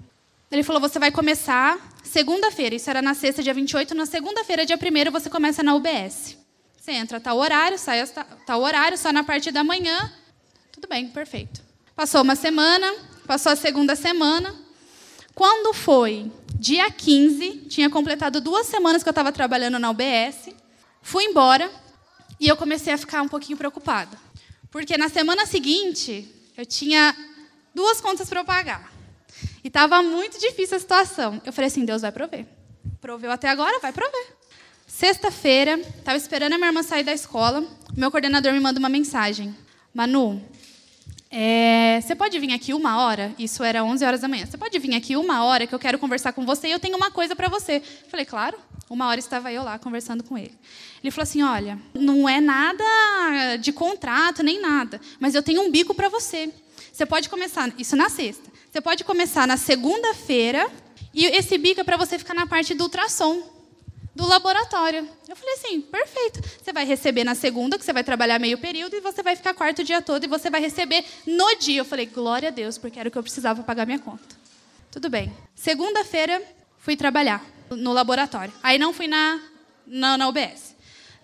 Ele 0.50 0.62
falou: 0.62 0.80
você 0.80 0.99
vai 0.99 1.12
começar 1.12 1.78
segunda-feira. 2.02 2.75
Isso 2.75 2.88
era 2.88 3.02
na 3.02 3.12
sexta, 3.12 3.42
dia 3.42 3.52
28. 3.52 3.94
Na 3.94 4.06
segunda-feira, 4.06 4.64
dia 4.64 4.76
1 4.76 5.10
você 5.10 5.28
começa 5.28 5.62
na 5.62 5.75
UBS. 5.75 6.38
Você 6.80 6.92
entra 6.92 7.20
tal 7.20 7.37
horário, 7.37 7.78
sai 7.78 8.06
tal 8.46 8.62
horário, 8.62 8.96
só 8.96 9.12
na 9.12 9.22
parte 9.22 9.50
da 9.50 9.62
manhã. 9.62 10.10
Tudo 10.72 10.88
bem, 10.88 11.08
perfeito. 11.08 11.60
Passou 11.94 12.22
uma 12.22 12.34
semana, 12.34 12.90
passou 13.26 13.52
a 13.52 13.56
segunda 13.56 13.94
semana. 13.94 14.54
Quando 15.34 15.75
foi 15.75 16.32
dia 16.54 16.90
15, 16.90 17.66
tinha 17.68 17.90
completado 17.90 18.40
duas 18.40 18.66
semanas 18.66 19.02
que 19.02 19.08
eu 19.10 19.12
estava 19.12 19.30
trabalhando 19.30 19.78
na 19.78 19.90
UBS, 19.90 20.54
fui 21.02 21.25
embora 21.25 21.70
e 22.40 22.49
eu 22.49 22.56
comecei 22.56 22.94
a 22.94 22.99
ficar 22.99 23.20
um 23.20 23.28
pouquinho 23.28 23.58
preocupada. 23.58 24.16
Porque 24.70 24.96
na 24.96 25.10
semana 25.10 25.44
seguinte, 25.44 26.34
eu 26.56 26.64
tinha 26.64 27.14
duas 27.75 28.00
contas 28.00 28.26
para 28.26 28.40
eu 28.40 28.44
pagar. 28.46 28.90
E 29.62 29.68
estava 29.68 30.02
muito 30.02 30.40
difícil 30.40 30.78
a 30.78 30.80
situação. 30.80 31.42
Eu 31.44 31.52
falei 31.52 31.68
assim: 31.68 31.84
Deus 31.84 32.00
vai 32.00 32.10
prover. 32.10 32.46
Proveu 33.02 33.30
até 33.30 33.50
agora, 33.50 33.78
vai 33.80 33.92
prover. 33.92 34.39
Sexta-feira, 34.90 35.78
estava 35.78 36.18
esperando 36.18 36.54
a 36.54 36.59
minha 36.59 36.68
irmã 36.68 36.82
sair 36.82 37.04
da 37.04 37.12
escola. 37.14 37.64
Meu 37.97 38.11
coordenador 38.11 38.52
me 38.52 38.61
manda 38.61 38.78
uma 38.78 38.88
mensagem: 38.88 39.54
Manu, 39.94 40.42
é, 41.30 42.00
você 42.02 42.14
pode 42.14 42.38
vir 42.38 42.52
aqui 42.52 42.75
uma 42.75 43.02
hora? 43.02 43.32
Isso 43.38 43.62
era 43.62 43.85
11 43.85 44.04
horas 44.04 44.20
da 44.20 44.28
manhã. 44.28 44.44
Você 44.44 44.59
pode 44.59 44.76
vir 44.78 44.94
aqui 44.94 45.16
uma 45.16 45.44
hora 45.44 45.66
que 45.66 45.75
eu 45.75 45.78
quero 45.78 45.97
conversar 45.97 46.32
com 46.32 46.44
você 46.44 46.68
e 46.68 46.73
eu 46.73 46.80
tenho 46.80 46.97
uma 46.97 47.11
coisa 47.11 47.37
para 47.37 47.49
você. 47.49 47.76
Eu 47.76 48.11
falei, 48.11 48.26
claro. 48.26 48.59
Uma 48.90 49.06
hora 49.06 49.20
estava 49.20 49.52
eu 49.52 49.62
lá 49.62 49.78
conversando 49.78 50.25
com 50.25 50.37
ele. 50.37 50.59
Ele 51.02 51.11
falou 51.12 51.23
assim: 51.23 51.42
Olha, 51.42 51.78
não 51.94 52.28
é 52.28 52.40
nada 52.40 52.85
de 53.59 53.73
contrato 53.73 54.42
nem 54.42 54.61
nada, 54.61 55.00
mas 55.20 55.37
eu 55.37 55.42
tenho 55.42 55.62
um 55.62 55.70
bico 55.70 55.94
para 55.94 56.09
você. 56.09 56.52
Você 56.92 57.06
pode 57.06 57.28
começar, 57.28 57.73
isso 57.78 57.94
na 57.94 58.09
sexta. 58.09 58.50
Você 58.70 58.80
pode 58.80 59.04
começar 59.04 59.47
na 59.47 59.56
segunda-feira 59.56 60.68
e 61.14 61.25
esse 61.26 61.56
bico 61.56 61.80
é 61.80 61.85
para 61.85 61.97
você 61.97 62.18
ficar 62.18 62.35
na 62.35 62.47
parte 62.47 62.75
do 62.75 62.85
ultrassom 62.85 63.59
do 64.14 64.26
laboratório. 64.26 65.08
Eu 65.28 65.36
falei 65.36 65.54
assim, 65.54 65.80
perfeito. 65.80 66.40
Você 66.62 66.72
vai 66.72 66.84
receber 66.84 67.24
na 67.24 67.34
segunda, 67.34 67.78
que 67.78 67.84
você 67.84 67.92
vai 67.92 68.04
trabalhar 68.04 68.38
meio 68.38 68.58
período, 68.58 68.94
e 68.96 69.00
você 69.00 69.22
vai 69.22 69.36
ficar 69.36 69.54
quarto 69.54 69.80
o 69.80 69.84
dia 69.84 70.02
todo, 70.02 70.24
e 70.24 70.26
você 70.26 70.50
vai 70.50 70.60
receber 70.60 71.04
no 71.26 71.54
dia. 71.56 71.80
Eu 71.80 71.84
falei, 71.84 72.06
glória 72.06 72.48
a 72.48 72.52
Deus, 72.52 72.76
porque 72.76 72.98
era 72.98 73.08
o 73.08 73.12
que 73.12 73.18
eu 73.18 73.22
precisava 73.22 73.62
pagar 73.62 73.86
minha 73.86 73.98
conta. 73.98 74.36
Tudo 74.90 75.08
bem. 75.08 75.32
Segunda-feira, 75.54 76.42
fui 76.78 76.96
trabalhar 76.96 77.44
no 77.70 77.92
laboratório. 77.92 78.52
Aí 78.62 78.78
não 78.78 78.92
fui 78.92 79.06
na, 79.06 79.40
na, 79.86 80.18
na 80.18 80.28
UBS. 80.28 80.74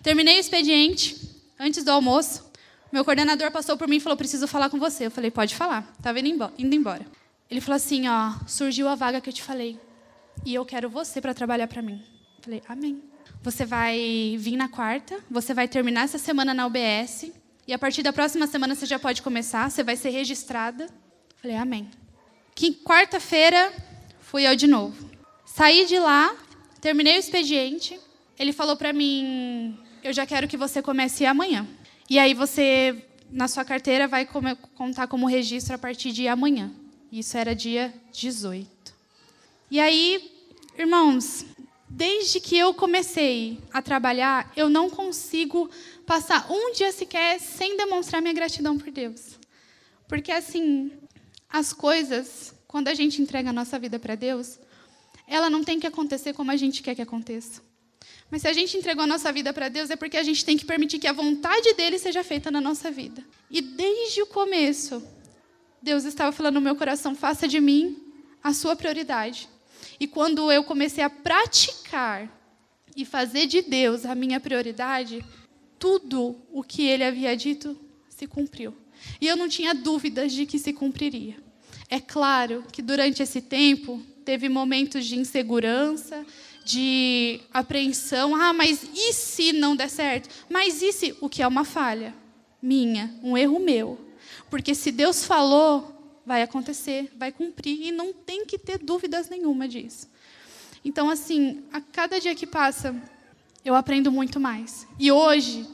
Terminei 0.01 0.37
o 0.37 0.39
expediente, 0.39 1.17
antes 1.59 1.83
do 1.83 1.91
almoço. 1.91 2.47
Meu 2.91 3.03
coordenador 3.03 3.51
passou 3.51 3.75
por 3.75 3.87
mim 3.87 3.97
e 3.97 3.99
falou, 3.99 4.17
preciso 4.17 4.47
falar 4.47 4.69
com 4.69 4.79
você. 4.79 5.07
Eu 5.07 5.11
falei, 5.11 5.29
pode 5.29 5.53
falar. 5.55 5.91
Estava 5.97 6.19
indo 6.19 6.75
embora. 6.75 7.05
Ele 7.49 7.59
falou 7.59 7.75
assim, 7.75 8.07
ó, 8.07 8.33
surgiu 8.47 8.87
a 8.87 8.95
vaga 8.95 9.19
que 9.19 9.29
eu 9.29 9.33
te 9.33 9.43
falei. 9.43 9.77
E 10.45 10.53
eu 10.53 10.65
quero 10.65 10.89
você 10.89 11.19
para 11.19 11.33
trabalhar 11.33 11.67
para 11.67 11.81
mim. 11.81 12.01
Falei, 12.47 12.63
amém. 12.69 13.03
Você 13.43 13.65
vai 13.65 14.37
vir 14.39 14.55
na 14.55 14.69
quarta, 14.69 15.19
você 15.29 15.53
vai 15.53 15.67
terminar 15.67 16.05
essa 16.05 16.17
semana 16.17 16.53
na 16.53 16.65
UBS, 16.65 17.29
e 17.67 17.73
a 17.73 17.77
partir 17.77 18.01
da 18.03 18.13
próxima 18.13 18.47
semana 18.47 18.73
você 18.73 18.85
já 18.85 18.97
pode 18.97 19.21
começar, 19.21 19.69
você 19.69 19.83
vai 19.83 19.97
ser 19.97 20.11
registrada. 20.11 20.87
Falei, 21.41 21.57
amém. 21.57 21.91
Quarta-feira, 22.85 23.73
fui 24.21 24.47
eu 24.47 24.55
de 24.55 24.65
novo. 24.65 25.09
Saí 25.45 25.85
de 25.87 25.99
lá, 25.99 26.33
terminei 26.79 27.17
o 27.17 27.19
expediente. 27.19 27.99
Ele 28.39 28.53
falou 28.53 28.77
para 28.77 28.93
mim: 28.93 29.77
Eu 30.01 30.13
já 30.13 30.25
quero 30.25 30.47
que 30.47 30.55
você 30.55 30.81
comece 30.81 31.25
amanhã. 31.25 31.67
E 32.09 32.17
aí 32.17 32.33
você, 32.33 33.05
na 33.29 33.49
sua 33.49 33.65
carteira, 33.65 34.07
vai 34.07 34.25
contar 34.25 35.07
como 35.07 35.27
registro 35.27 35.75
a 35.75 35.77
partir 35.77 36.13
de 36.13 36.29
amanhã. 36.29 36.71
Isso 37.11 37.37
era 37.37 37.53
dia 37.53 37.93
18. 38.13 38.69
E 39.69 39.81
aí, 39.81 40.31
irmãos, 40.77 41.45
desde 41.89 42.39
que 42.39 42.57
eu 42.57 42.73
comecei 42.73 43.59
a 43.71 43.81
trabalhar, 43.81 44.51
eu 44.55 44.69
não 44.69 44.89
consigo 44.89 45.69
passar 46.05 46.51
um 46.51 46.71
dia 46.73 46.91
sequer 46.91 47.39
sem 47.39 47.77
demonstrar 47.77 48.21
minha 48.21 48.33
gratidão 48.33 48.77
por 48.77 48.91
Deus. 48.91 49.39
Porque, 50.07 50.31
assim, 50.31 50.91
as 51.49 51.73
coisas, 51.73 52.53
quando 52.67 52.87
a 52.87 52.93
gente 52.93 53.21
entrega 53.21 53.49
a 53.49 53.53
nossa 53.53 53.79
vida 53.79 53.99
para 53.99 54.15
Deus, 54.15 54.59
ela 55.27 55.49
não 55.49 55.63
tem 55.63 55.79
que 55.79 55.87
acontecer 55.87 56.33
como 56.33 56.51
a 56.51 56.55
gente 56.55 56.81
quer 56.81 56.95
que 56.95 57.01
aconteça. 57.01 57.61
Mas 58.29 58.41
se 58.41 58.47
a 58.47 58.53
gente 58.53 58.77
entregou 58.77 59.03
a 59.03 59.07
nossa 59.07 59.31
vida 59.31 59.53
para 59.53 59.69
Deus, 59.69 59.89
é 59.89 59.95
porque 59.95 60.17
a 60.17 60.23
gente 60.23 60.43
tem 60.43 60.57
que 60.57 60.65
permitir 60.65 60.99
que 60.99 61.07
a 61.07 61.13
vontade 61.13 61.73
dele 61.73 61.97
seja 61.97 62.23
feita 62.23 62.51
na 62.51 62.59
nossa 62.59 62.91
vida. 62.91 63.23
E 63.49 63.61
desde 63.61 64.21
o 64.21 64.27
começo, 64.27 65.01
Deus 65.81 66.03
estava 66.03 66.31
falando 66.31 66.55
no 66.55 66.61
meu 66.61 66.75
coração: 66.75 67.15
faça 67.15 67.47
de 67.47 67.59
mim 67.59 67.97
a 68.43 68.53
sua 68.53 68.75
prioridade. 68.75 69.49
E 69.99 70.07
quando 70.07 70.51
eu 70.51 70.63
comecei 70.63 71.03
a 71.03 71.09
praticar 71.09 72.31
e 72.95 73.05
fazer 73.05 73.47
de 73.47 73.61
Deus 73.61 74.05
a 74.05 74.15
minha 74.15 74.39
prioridade, 74.39 75.23
tudo 75.79 76.35
o 76.51 76.63
que 76.63 76.83
ele 76.83 77.03
havia 77.03 77.35
dito 77.35 77.77
se 78.09 78.27
cumpriu. 78.27 78.73
E 79.21 79.27
eu 79.27 79.35
não 79.35 79.47
tinha 79.47 79.73
dúvidas 79.73 80.31
de 80.31 80.45
que 80.45 80.57
se 80.57 80.73
cumpriria. 80.73 81.35
É 81.89 81.99
claro 81.99 82.63
que 82.71 82.81
durante 82.81 83.21
esse 83.23 83.41
tempo 83.41 84.01
teve 84.25 84.49
momentos 84.49 85.05
de 85.05 85.17
insegurança, 85.17 86.25
de 86.65 87.39
apreensão. 87.53 88.35
Ah, 88.35 88.51
mas 88.51 88.83
e 88.93 89.13
se 89.13 89.53
não 89.53 89.75
der 89.75 89.89
certo? 89.89 90.29
Mas 90.49 90.81
e 90.81 90.91
se 90.91 91.15
o 91.21 91.29
que 91.29 91.41
é 91.41 91.47
uma 91.47 91.63
falha 91.63 92.13
minha, 92.61 93.15
um 93.23 93.37
erro 93.37 93.59
meu? 93.59 93.97
Porque 94.49 94.75
se 94.75 94.91
Deus 94.91 95.23
falou, 95.23 95.96
vai 96.27 96.41
acontecer, 96.41 97.09
vai 97.15 97.31
cumprir 97.31 97.87
e 97.87 97.89
não 97.89 98.11
tem 98.11 98.45
que 98.45 98.59
ter 98.59 98.79
dúvidas 98.79 99.29
nenhuma 99.29 99.65
disso. 99.65 100.09
Então, 100.83 101.09
assim, 101.09 101.63
a 101.71 101.79
cada 101.79 102.19
dia 102.19 102.35
que 102.35 102.45
passa, 102.45 102.93
eu 103.63 103.73
aprendo 103.73 104.11
muito 104.11 104.37
mais. 104.37 104.85
E 104.99 105.09
hoje, 105.09 105.65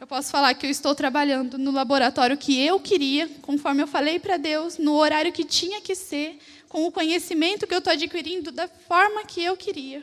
eu 0.00 0.06
posso 0.06 0.32
falar 0.32 0.54
que 0.54 0.66
eu 0.66 0.70
estou 0.70 0.92
trabalhando 0.92 1.56
no 1.56 1.70
laboratório 1.70 2.36
que 2.36 2.60
eu 2.60 2.80
queria, 2.80 3.28
conforme 3.42 3.80
eu 3.80 3.86
falei 3.86 4.18
para 4.18 4.36
Deus, 4.36 4.76
no 4.76 4.94
horário 4.94 5.32
que 5.32 5.44
tinha 5.44 5.80
que 5.80 5.94
ser, 5.94 6.36
com 6.68 6.84
o 6.84 6.90
conhecimento 6.90 7.64
que 7.64 7.72
eu 7.72 7.78
estou 7.78 7.92
adquirindo 7.92 8.50
da 8.50 8.66
forma 8.66 9.24
que 9.24 9.40
eu 9.40 9.56
queria. 9.56 10.02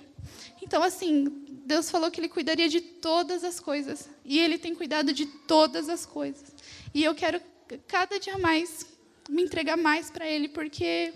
Então, 0.61 0.81
assim, 0.81 1.25
Deus 1.65 1.91
falou 1.91 2.09
que 2.09 2.21
Ele 2.21 2.29
cuidaria 2.29 2.69
de 2.69 2.79
todas 2.79 3.43
as 3.43 3.59
coisas. 3.59 4.09
E 4.23 4.39
Ele 4.39 4.57
tem 4.57 4.73
cuidado 4.73 5.11
de 5.11 5.25
todas 5.25 5.89
as 5.89 6.05
coisas. 6.05 6.55
E 6.93 7.03
eu 7.03 7.13
quero 7.13 7.41
cada 7.85 8.17
dia 8.17 8.37
mais 8.37 8.88
me 9.29 9.43
entregar 9.43 9.77
mais 9.77 10.09
para 10.09 10.27
Ele, 10.27 10.49
porque 10.49 11.13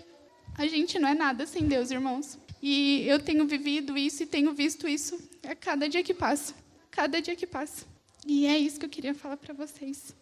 a 0.56 0.66
gente 0.66 0.98
não 0.98 1.08
é 1.08 1.14
nada 1.14 1.46
sem 1.46 1.64
Deus, 1.64 1.90
irmãos. 1.90 2.38
E 2.62 3.06
eu 3.06 3.18
tenho 3.18 3.46
vivido 3.46 3.98
isso 3.98 4.22
e 4.22 4.26
tenho 4.26 4.54
visto 4.54 4.88
isso 4.88 5.18
a 5.46 5.54
cada 5.54 5.88
dia 5.88 6.02
que 6.02 6.14
passa. 6.14 6.54
Cada 6.90 7.20
dia 7.20 7.36
que 7.36 7.46
passa. 7.46 7.84
E 8.26 8.46
é 8.46 8.56
isso 8.56 8.78
que 8.78 8.86
eu 8.86 8.90
queria 8.90 9.14
falar 9.14 9.36
para 9.36 9.52
vocês. 9.52 10.14